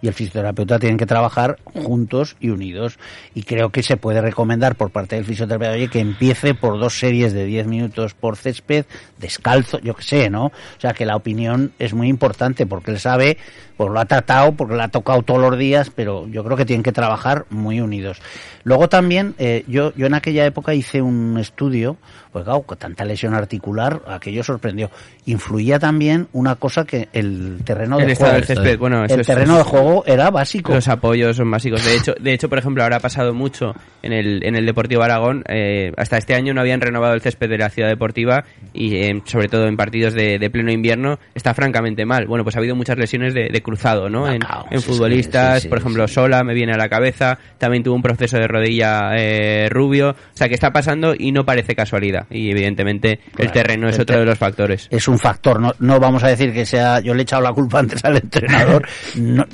[0.00, 2.98] y el fisioterapeuta tienen que trabajar juntos y unidos.
[3.34, 6.98] Y creo que se puede recomendar por parte del fisioterapeuta oye, que empiece por dos
[6.98, 8.86] series de 10 minutos por césped,
[9.18, 10.46] descalzo, yo que sé, ¿no?
[10.46, 13.36] O sea, que la opinión es muy importante porque él sabe,
[13.76, 16.64] pues lo ha tratado, porque lo ha tocado todos los días, pero yo creo que
[16.64, 18.20] tienen que trabajar muy unidos.
[18.62, 21.96] Luego también, eh, yo, yo en aquella época hice un estudio,
[22.34, 24.90] pues claro, con tanta lesión articular, aquello sorprendió.
[25.24, 28.34] Influía también una cosa que el terreno de El juego.
[28.34, 30.74] del césped, bueno, eso el es- terreno de juego era básico.
[30.74, 31.84] Los apoyos son básicos.
[31.84, 33.72] De hecho, de hecho, por ejemplo, ahora ha pasado mucho
[34.02, 35.44] en el, en el Deportivo Aragón.
[35.48, 39.22] eh, hasta este año no habían renovado el césped de la ciudad deportiva y eh,
[39.24, 42.26] sobre todo en partidos de, de pleno invierno está francamente mal.
[42.26, 44.26] Bueno, pues ha habido muchas lesiones de, de cruzado, ¿no?
[44.30, 46.08] En, Macao, en sí, futbolistas, sí, sí, por ejemplo.
[46.08, 47.38] Sola me viene a la cabeza.
[47.58, 50.10] También tuvo un proceso de rodilla eh, rubio.
[50.10, 52.23] O sea, que está pasando y no parece casualidad.
[52.30, 54.88] Y evidentemente el terreno es el otro te- de los factores.
[54.90, 55.60] es un factor.
[55.60, 57.00] No, no vamos a decir que sea.
[57.00, 59.44] Yo le he echado la culpa antes al entrenador, no,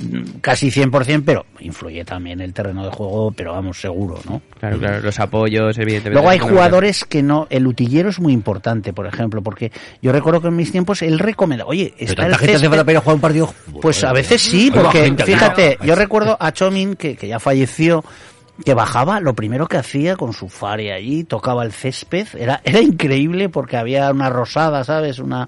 [0.41, 4.41] casi 100%, pero influye también el terreno de juego, pero vamos, seguro, ¿no?
[4.59, 6.11] Claro, claro, los apoyos, evidentemente.
[6.13, 7.47] Luego hay jugadores que no.
[7.49, 11.19] El utillero es muy importante, por ejemplo, porque yo recuerdo que en mis tiempos él
[11.19, 13.53] recomienda, oye, está el gente hace césped- falta para jugar un partido.
[13.81, 18.03] Pues a veces sí, porque fíjate, yo recuerdo a Chomin, que, que ya falleció,
[18.65, 22.79] que bajaba, lo primero que hacía con su fare allí, tocaba el césped, era, era
[22.81, 25.19] increíble porque había una rosada, ¿sabes?
[25.19, 25.47] Una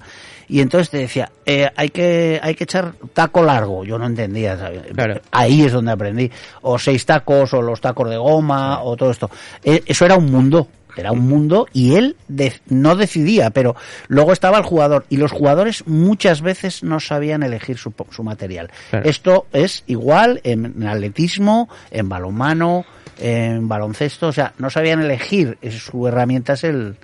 [0.49, 3.85] y entonces te decía, eh, hay que hay que echar taco largo.
[3.85, 4.57] Yo no entendía.
[4.57, 4.81] ¿sabes?
[4.93, 5.19] Claro.
[5.31, 6.29] Ahí es donde aprendí.
[6.61, 9.31] O seis tacos, o los tacos de goma, o todo esto.
[9.63, 10.67] Eh, eso era un mundo.
[10.95, 13.75] Era un mundo y él de- no decidía, pero
[14.09, 18.69] luego estaba el jugador y los jugadores muchas veces no sabían elegir su, su material.
[18.91, 19.09] Claro.
[19.09, 22.85] Esto es igual en atletismo, en balonmano,
[23.19, 26.95] en baloncesto, o sea, no sabían elegir, su herramienta es el,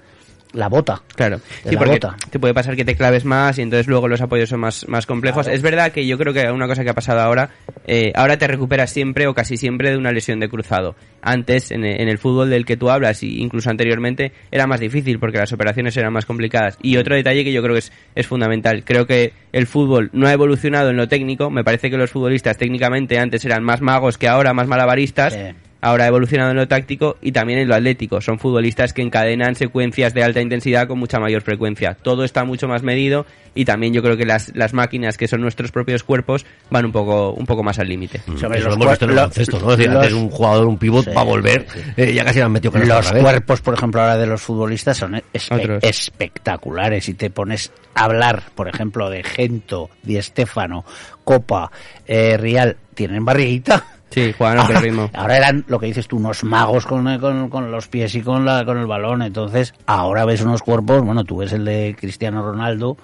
[0.54, 1.02] la bota.
[1.16, 2.18] Claro, sí, porque bota.
[2.32, 5.06] te puede pasar que te claves más y entonces luego los apoyos son más, más
[5.06, 5.48] complejos.
[5.48, 7.52] Es verdad que yo creo que una cosa que ha pasado ahora,
[7.86, 10.96] eh, ahora te recuperas siempre o casi siempre de una lesión de cruzado.
[11.22, 14.80] Antes, en, e- en el fútbol del que tú hablas, y incluso anteriormente, era más
[14.80, 16.78] difícil porque las operaciones eran más complicadas.
[16.82, 20.28] Y otro detalle que yo creo que es, es fundamental, creo que el fútbol no
[20.28, 24.18] ha evolucionado en lo técnico, me parece que los futbolistas técnicamente antes eran más magos
[24.18, 25.34] que ahora, más malabaristas.
[25.34, 25.40] Sí.
[25.82, 28.20] Ahora ha evolucionado en lo táctico y también en lo atlético.
[28.20, 31.94] Son futbolistas que encadenan secuencias de alta intensidad con mucha mayor frecuencia.
[32.02, 33.26] Todo está mucho más medido
[33.56, 36.92] y también yo creo que las, las máquinas que son nuestros propios cuerpos van un
[36.92, 38.20] poco, un poco más al límite.
[38.38, 39.72] Sobre Eso los lo hemos visto en el cuer- baloncesto, ¿no?
[39.72, 41.66] Es decir, los- antes un jugador, un pivot, Sí, va a volver,
[41.96, 45.14] eh, ya casi han metido con Los cuerpos, por ejemplo, ahora de los futbolistas son
[45.34, 47.06] espe- espectaculares.
[47.06, 50.84] Si te pones a hablar, por ejemplo, de Gento, Di Stéfano,
[51.24, 51.72] Copa,
[52.06, 53.86] eh, Real, tienen barriguita.
[54.10, 55.10] Sí, juegan a otro ritmo.
[55.14, 58.22] ahora eran lo que dices tú, unos magos con, eh, con, con los pies y
[58.22, 59.22] con, la, con el balón.
[59.22, 62.98] Entonces, ahora ves unos cuerpos, bueno, tú ves el de Cristiano Ronaldo.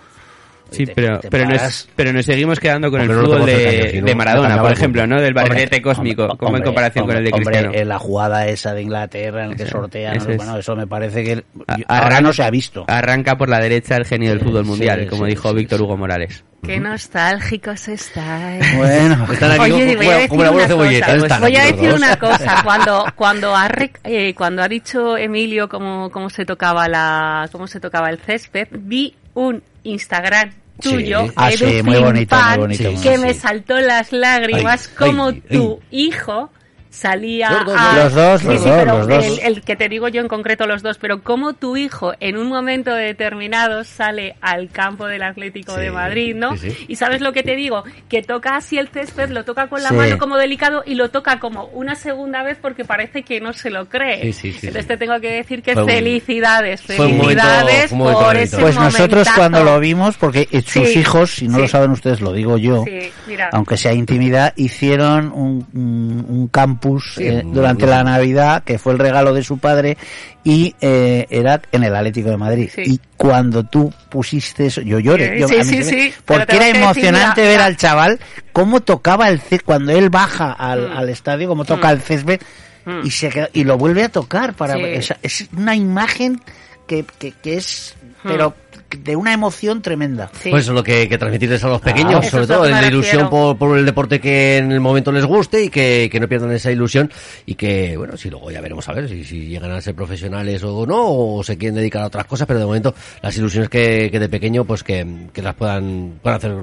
[0.76, 4.02] Sí, te- pero, te pero, nos, pero nos seguimos quedando con el Hombre, fútbol de,
[4.04, 5.22] de Maradona, no por ejemplo, ¿no?
[5.22, 7.68] Del barrilete cósmico, hombre, como en hombre, comparación con el de Cristiano.
[7.68, 10.38] hombre, eh, la jugada esa de Inglaterra en el que sortean, es.
[10.38, 11.44] bueno, eso me parece que
[11.88, 12.86] ahora no se ha visto.
[12.88, 15.82] Arranca por la derecha el genio del fútbol sí, mundial, como sí, dijo sí, Víctor.
[15.82, 16.44] Hugo Morales.
[16.66, 18.78] Qué nostálgicos estáis.
[18.78, 20.96] Bueno, Están aquí Oye, como, voy a decir como la una cosa.
[21.12, 22.62] están Voy a decir una cosa.
[22.64, 23.70] Cuando cuando ha
[24.04, 28.68] eh, cuando ha dicho Emilio cómo cómo se tocaba la cómo se tocaba el césped,
[28.72, 30.50] vi un Instagram
[30.82, 30.90] Sí.
[30.90, 33.40] tuyo, Ah, Edu sí, muy bonito, Flimpan, muy bonito, Sí, que sí, me sí.
[33.40, 36.00] saltó las lágrimas Ay, como ay, tu ay.
[36.00, 36.50] hijo
[36.96, 37.93] salía Los dos, a...
[38.04, 39.26] los dos, Sí, los sí, dos, pero los dos.
[39.26, 42.38] El, el que te digo yo en concreto los dos, pero como tu hijo en
[42.38, 46.52] un momento determinado sale al campo del Atlético Sí, de Madrid, ¿no?
[46.88, 49.91] Y sabes lo que te digo, que toca así el césped, lo toca con la
[49.91, 53.70] mano como delicado y lo toca como una segunda vez porque parece que no se
[53.70, 54.22] lo cree.
[54.24, 57.91] Sí, sí, sí, Entonces te tengo que decir que Fue felicidades, fue un momento- felicidades
[57.91, 61.68] un por ese Pues nosotros cuando lo vimos, porque eh, sus hijos, si no lo
[61.68, 63.50] saben ustedes, lo digo yo, Sí, mira.
[63.52, 66.48] aunque sea intimidad, hicieron un, un- un
[66.86, 69.98] campus Sí, eh, durante la Navidad, que fue el regalo de su padre,
[70.44, 72.70] y eh, era en el Atlético de Madrid.
[72.74, 72.82] Sí.
[72.86, 75.34] Y cuando tú pusiste eso, yo lloré.
[75.36, 77.52] Sí, yo- sí, a mí sí, se me- sí, pero Porque era decir, emocionante mira,
[77.54, 78.20] ver al chaval
[78.54, 80.98] cómo tocaba el césped, cuando él baja al, Mm.
[80.98, 82.40] al estadio, cómo toca el césped,
[82.86, 83.00] Mm.
[83.06, 84.84] y se queda- y lo vuelve a tocar para Sí.
[84.86, 86.40] esa- es una imagen
[86.88, 88.28] que, que, que es Mm.
[88.28, 88.56] pero
[88.90, 90.50] de una emoción tremenda Sí.
[90.50, 93.30] Pues lo que, que transmitirles a los pequeños, Ah, eso sobre todo, que la ilusión
[93.30, 96.52] por, por el deporte que en el momento les guste y que, que no pierdan
[96.52, 97.12] esa ilusión
[97.46, 100.64] y que, bueno, si luego ya veremos a ver si, si llegan a ser profesionales
[100.64, 104.10] o no, o se quieren dedicar a otras cosas, pero de momento las ilusiones que,
[104.12, 106.56] que de pequeño, pues que, que las puedan, puedan hacer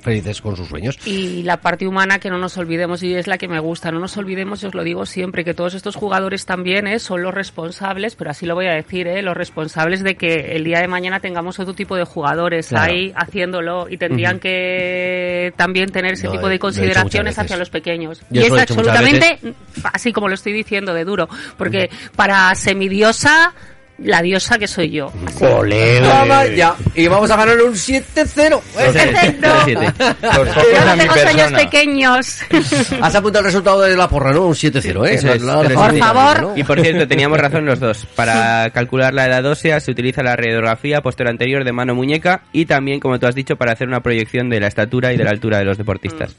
[0.00, 0.98] felices con sus sueños.
[1.06, 4.00] Y la parte humana que no nos olvidemos y es la que me gusta, no
[4.00, 6.98] nos olvidemos, yo os lo digo siempre, que todos estos jugadores también ¿eh?
[6.98, 9.22] son los responsables, pero así lo voy a decir, ¿eh?
[9.22, 12.92] los responsables de que el día de mañana tengamos otro tipo de jugadores Claro.
[12.92, 18.20] ahí haciéndolo y tendrían que también tener ese tipo de consideraciones hacia los pequeños.
[18.30, 19.38] Yo y es he absolutamente,
[19.92, 23.54] así como lo estoy diciendo, de duro, porque para semidiosa,
[23.98, 25.12] la diosa que soy yo.
[25.38, 26.74] Toma ya.
[26.94, 28.60] Y vamos a ganar un 7-0.
[28.74, 29.48] Perfecto.
[30.22, 32.38] Los focos Yo tengo sueños pequeños.
[33.02, 34.46] Has apuntado el resultado de la porra, ¿no?
[34.46, 35.14] Un 7-0, ¿eh?
[35.14, 36.52] Eso es, La- la- pero la- Por favor.
[36.58, 38.06] Y por cierto, teníamos razón los dos.
[38.14, 42.66] Para calcular la edad ósea se utiliza la radiografía posterior anterior de mano muñeca y
[42.66, 45.30] también, como tú has dicho, para hacer una proyección de la estatura y de la
[45.30, 46.34] altura de los deportistas.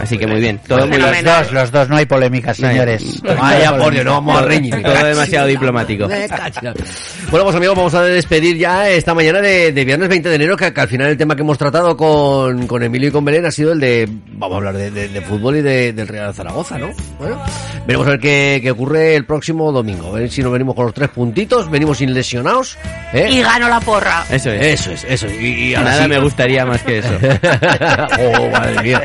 [0.00, 0.60] Así que muy bien.
[0.66, 1.44] Todo muy los Fenomenal.
[1.44, 3.22] dos, los dos, no hay polémica, señores.
[3.22, 4.82] Vaya, por Dios, no vamos a reñir.
[4.82, 6.08] Todo demasiado diplomático.
[7.30, 10.56] Bueno, pues amigos, vamos a despedir ya esta mañana de, de viernes 20 de enero,
[10.56, 13.46] que, que al final el tema que hemos tratado con, con Emilio y con Belén
[13.46, 16.34] ha sido el de, vamos a hablar de, de- de fútbol y de- del Real
[16.34, 16.90] Zaragoza, ¿no?
[17.18, 17.40] Bueno,
[17.86, 20.86] veremos a ver qué, qué ocurre el próximo domingo, a ver si nos venimos con
[20.86, 22.76] los tres puntitos, venimos sin lesionados,
[23.12, 23.28] ¿eh?
[23.30, 24.24] Y gano la porra.
[24.30, 24.80] Eso es.
[24.80, 25.26] Eso es, eso.
[25.28, 26.08] Y, y ahora Nada sí.
[26.08, 27.08] me gustaría más que eso.
[28.18, 29.02] oh, madre mía.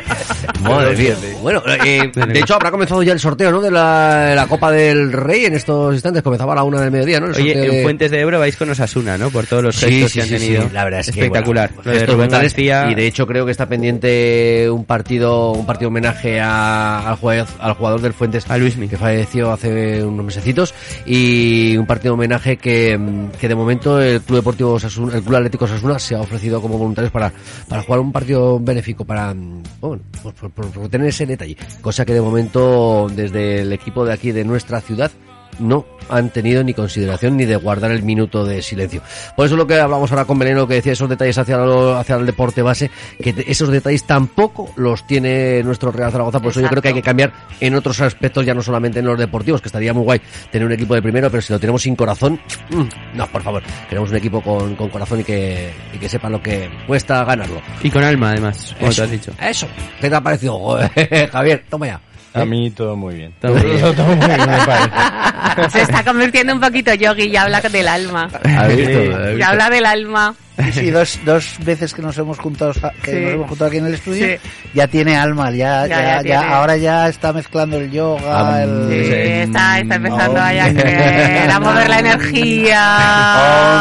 [0.62, 1.14] Madre mía.
[1.42, 3.60] Bueno, eh, de hecho habrá comenzado ya el sorteo, ¿no?
[3.60, 6.22] De la, la Copa del Rey en estos instantes.
[6.22, 7.26] Comenzaba a la una del mediodía, ¿no?
[7.26, 9.30] El Oye, sorteo en Fuentes de Ebro vais con Osasuna, ¿no?
[9.30, 10.70] Por todos los gestos sí, que han sí, sí, tenido.
[10.72, 11.70] la verdad es que Espectacular.
[11.74, 12.52] bueno, Lo de gestos Rubén brutales.
[12.52, 12.88] García.
[12.90, 17.46] y de hecho creo que está pendiente un partido un partido homenaje a- al, jugador,
[17.60, 18.88] al jugador del Fuentes A Luismi.
[18.88, 24.20] que falleció hace unos mesecitos y un partido homenaje que, mm, que de momento el
[24.22, 27.32] Club Deportivo Osasuna, el Club Atlético Osasuna se ha ofrecido como voluntarios para,
[27.68, 32.04] para jugar un partido benéfico para mm, bueno, por- por- por tener ese detalle cosa
[32.04, 35.10] que de momento desde el equipo de aquí de nuestra ciudad
[35.58, 39.02] no han tenido ni consideración ni de guardar el minuto de silencio.
[39.36, 41.96] Por eso es lo que hablamos ahora con Beleno, que decía esos detalles hacia, lo-
[41.96, 42.90] hacia el deporte base,
[43.20, 46.88] que te- esos detalles tampoco los tiene nuestro Real Zaragoza, por eso yo creo que
[46.88, 50.04] hay que cambiar en otros aspectos, ya no solamente en los deportivos, que estaría muy
[50.04, 50.20] guay
[50.52, 52.38] tener un equipo de primero, pero si lo tenemos sin corazón,
[52.70, 56.28] mm, no, por favor, queremos un equipo con, con corazón y que, y que sepa
[56.30, 57.60] lo que cuesta ganarlo.
[57.82, 59.32] Y con alma, además, como Eso, tú has dicho.
[59.42, 59.66] Eso,
[60.00, 60.78] ¿qué te ha parecido?
[61.32, 62.00] Javier, toma ya.
[62.36, 63.32] A mí todo muy bien.
[63.40, 63.80] Todo muy bien.
[63.96, 65.70] Todo muy bien, me parece.
[65.70, 68.28] Se está convirtiendo un poquito yogi y habla del alma.
[68.44, 69.02] ¿Has visto?
[69.02, 69.10] Sí.
[69.12, 70.34] ¿Has Y habla del alma.
[70.64, 73.20] Sí, sí, dos, dos veces que nos hemos juntado que Sí.
[73.20, 74.36] nos hemos juntado aquí en el estudio, Sí.
[74.72, 76.54] ya tiene alma, ya, Ya, ya, ya ya- tiene.
[76.54, 78.22] ahora ya está mezclando el yoga,
[78.54, 78.88] Ah, el...
[78.88, 80.42] Sí, está, está empezando Oh.
[80.42, 82.82] ahí a creer, a mover la energía.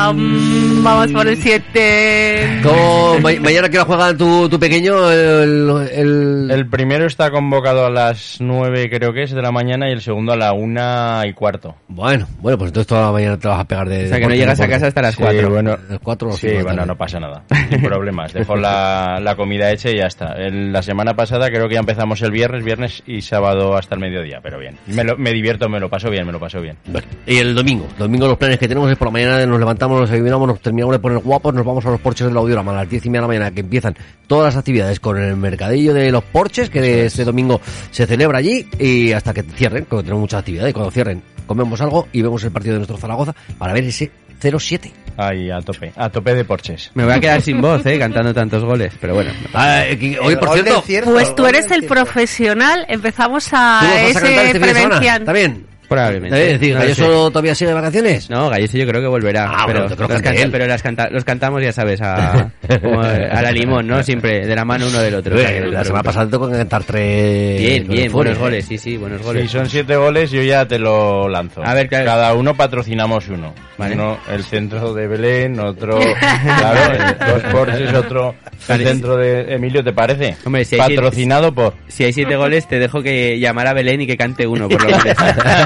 [0.16, 2.60] Mm, Vamos por el 7.
[2.64, 7.90] ¿Cómo- ma- mañana que juega tu, tu pequeño el, el- El primero está convocado a
[7.90, 11.34] las 9, creo que es, de la mañana y el segundo a la una y
[11.34, 11.76] cuarto.
[11.88, 14.06] Bueno, bueno, pues entonces toda la mañana te vas a pegar de...
[14.06, 15.50] O sea, que no llegas a casa hasta las Sí, 4.
[15.50, 17.44] bueno, Las cuatro o sí, cinco de la bueno, no pasa nada.
[17.70, 18.34] Sin problemas.
[18.34, 20.34] Dejo la, la comida hecha y ya está.
[20.34, 24.02] El- la semana pasada creo que ya empezamos el viernes, viernes y sábado hasta el
[24.02, 24.78] mediodía, pero bien.
[24.88, 26.78] Me, lo- me divierto, me lo paso bien, me lo paso bien.
[26.88, 30.00] Bueno, y el domingo, domingo los planes que tenemos es por la mañana nos levantamos,
[30.02, 32.76] nos desayunamos, nos terminamos de poner guapos, nos vamos a los porches del audiorama a
[32.76, 33.96] las diez y media de la mañana que empiezan
[34.28, 37.62] todas las actividades con el mercadillo de los porches que este domingo
[37.92, 41.80] se celebra allí y hasta que cierren, porque tenemos mucha actividad y cuando cierren comemos
[41.82, 44.12] algo y vemos el partido de nuestro Zaragoza para ver ese
[44.42, 44.92] 0-7.
[45.18, 45.94] Ahí, a tope.
[45.96, 46.92] A tope de porches.
[46.94, 47.98] Me voy a quedar sin voz, ¿eh?
[47.98, 49.32] Cantando tantos goles, pero bueno.
[49.54, 52.86] Ah, eh, por cierto, cierto, Pues tú eres el profesional.
[52.90, 54.60] Empezamos ¿tú a vas ese este semana?
[54.74, 55.26] prevención.
[55.26, 55.66] ¿También?
[55.88, 56.54] Probablemente.
[56.54, 57.02] Es decir, No lo sé.
[57.02, 58.30] ¿Galloso todavía sigue de vacaciones?
[58.30, 59.46] No, Galloso yo creo que volverá.
[59.50, 63.42] Ah, pero, bueno, creo que pero las canta- los cantamos, ya sabes, a, como a
[63.42, 64.02] la limón, ¿no?
[64.04, 65.36] Siempre de la mano uno del otro.
[65.36, 67.60] O sea, que no te la semana pasada tengo que cantar tres...
[67.60, 69.52] Bien, bien, buenos goles, sí, sí, buenos Si goles.
[69.52, 71.64] son siete goles, yo ya te lo lanzo.
[71.64, 72.06] A ver, claro.
[72.06, 73.54] Cada uno patrocinamos uno.
[73.78, 73.94] Vale.
[73.96, 76.00] Uno el centro de Belén, otro,
[76.60, 78.34] claro, dos porches, otro
[78.70, 80.38] el centro de Emilio, ¿te parece?
[80.46, 81.74] Hombre, si hay siete- Patrocinado por...
[81.88, 84.82] Si hay siete goles, te dejo que llamar a Belén y que cante uno, por
[84.82, 85.18] lo menos.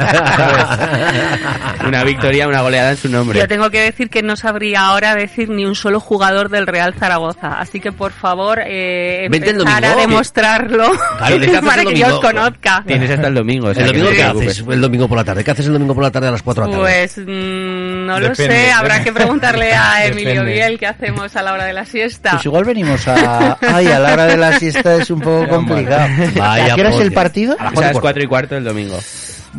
[1.87, 3.39] Una victoria, una goleada en su nombre.
[3.39, 6.93] Yo tengo que decir que no sabría ahora decir ni un solo jugador del Real
[6.93, 7.59] Zaragoza.
[7.59, 11.97] Así que por favor, eh, Vente a demostrarlo Claro, ¿de qué haces para el que
[11.99, 12.83] yo os conozca.
[12.85, 14.63] Tienes hasta el domingo, o sea, ¿El que domingo no qué haces?
[14.69, 15.43] El domingo por la tarde.
[15.43, 16.89] ¿Qué haces el domingo por la tarde a las 4 de la tarde?
[16.89, 18.55] Pues mm, no lo Depende.
[18.55, 20.53] sé, habrá que preguntarle a Emilio Depende.
[20.53, 22.31] Biel qué hacemos a la hora de la siesta.
[22.31, 23.57] Pues igual venimos a...
[23.61, 26.07] Ay, a la hora de la siesta es un poco complicado.
[26.35, 27.55] Vaya ¿A qué hora es el partido?
[27.59, 28.01] A las O sea, cuatro y es cuarto.
[28.01, 28.99] cuatro y cuarto el domingo.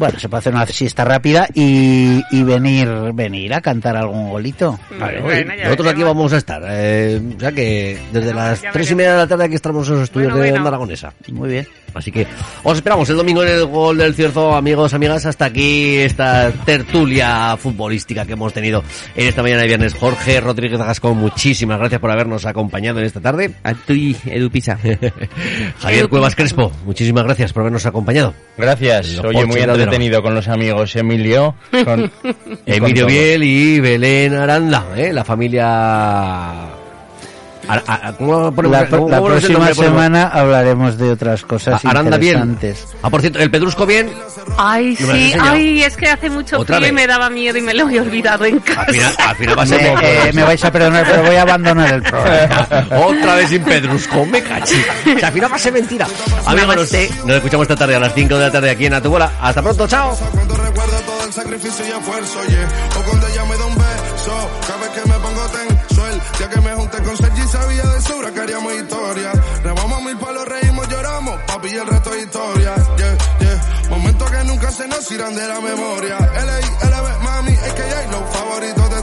[0.00, 4.80] Bueno, se puede hacer una siesta rápida y, y venir venir a cantar algún golito.
[4.98, 6.62] Vale, Bueno, nosotros aquí vamos a estar.
[6.66, 9.86] eh, o sea que desde Bueno, las tres y media de la tarde aquí estamos
[9.88, 10.64] en los estudios Bueno, de bueno.
[10.64, 11.12] Onda Aragonesa.
[11.30, 11.68] Muy bien.
[11.92, 12.24] Así que
[12.62, 15.26] os esperamos el domingo en el gol del Cierzo, amigos, amigas.
[15.26, 18.82] Hasta aquí esta tertulia futbolística que hemos tenido
[19.16, 19.94] en esta mañana de viernes.
[19.94, 23.50] Jorge Rodríguez Gascón, muchísimas gracias por habernos acompañado en esta tarde.
[23.64, 24.78] A ti, Edu Pisa.
[25.80, 28.34] Javier Cuevas Crespo, muchísimas gracias por habernos acompañado.
[28.56, 29.18] Gracias.
[29.18, 31.54] Oye, muy de Entretenido con los amigos Emilio.
[31.70, 31.84] Con,
[32.22, 33.12] con Emilio todos.
[33.12, 35.12] Biel y Belén Aranda, ¿eh?
[35.12, 36.79] la familia...
[37.70, 39.74] Ar- ar- ¿Cómo ponemos- La, cómo- próxima nombre?
[39.74, 42.38] Ponemos- semana hablaremos de otras cosas Aranda Biel.
[42.38, 42.86] interesantes.
[43.02, 44.10] Ah, por cierto, el Pedrusco bien.
[44.58, 47.72] Ay, No sí, ay, es que hace mucho frío y me daba miedo y me
[47.74, 48.80] lo había olvidado en casa.
[48.82, 51.36] Al final, al final va a Me, ser eh, me vais a perdonar, pero voy
[51.36, 52.66] a abandonar el programa.
[53.06, 54.82] Otra vez sin Pedrusco, me cachi.
[55.04, 56.06] Que al final va a ser mentira.
[56.46, 56.92] Amigos, nos,
[57.24, 59.30] nos escuchamos esta tarde a las 5 de la tarde aquí en Atubola.
[59.40, 60.16] Hasta pronto, chao.
[68.58, 69.32] Historia.
[69.62, 72.74] Rebamos mil palos, reímos, lloramos, papi, y el resto es historia.
[72.96, 73.88] Yeah, yeah.
[73.90, 76.16] Momentos que nunca se nos irán de la memoria.
[76.18, 78.96] L.A., LB, mami, es que ya hay los favoritos de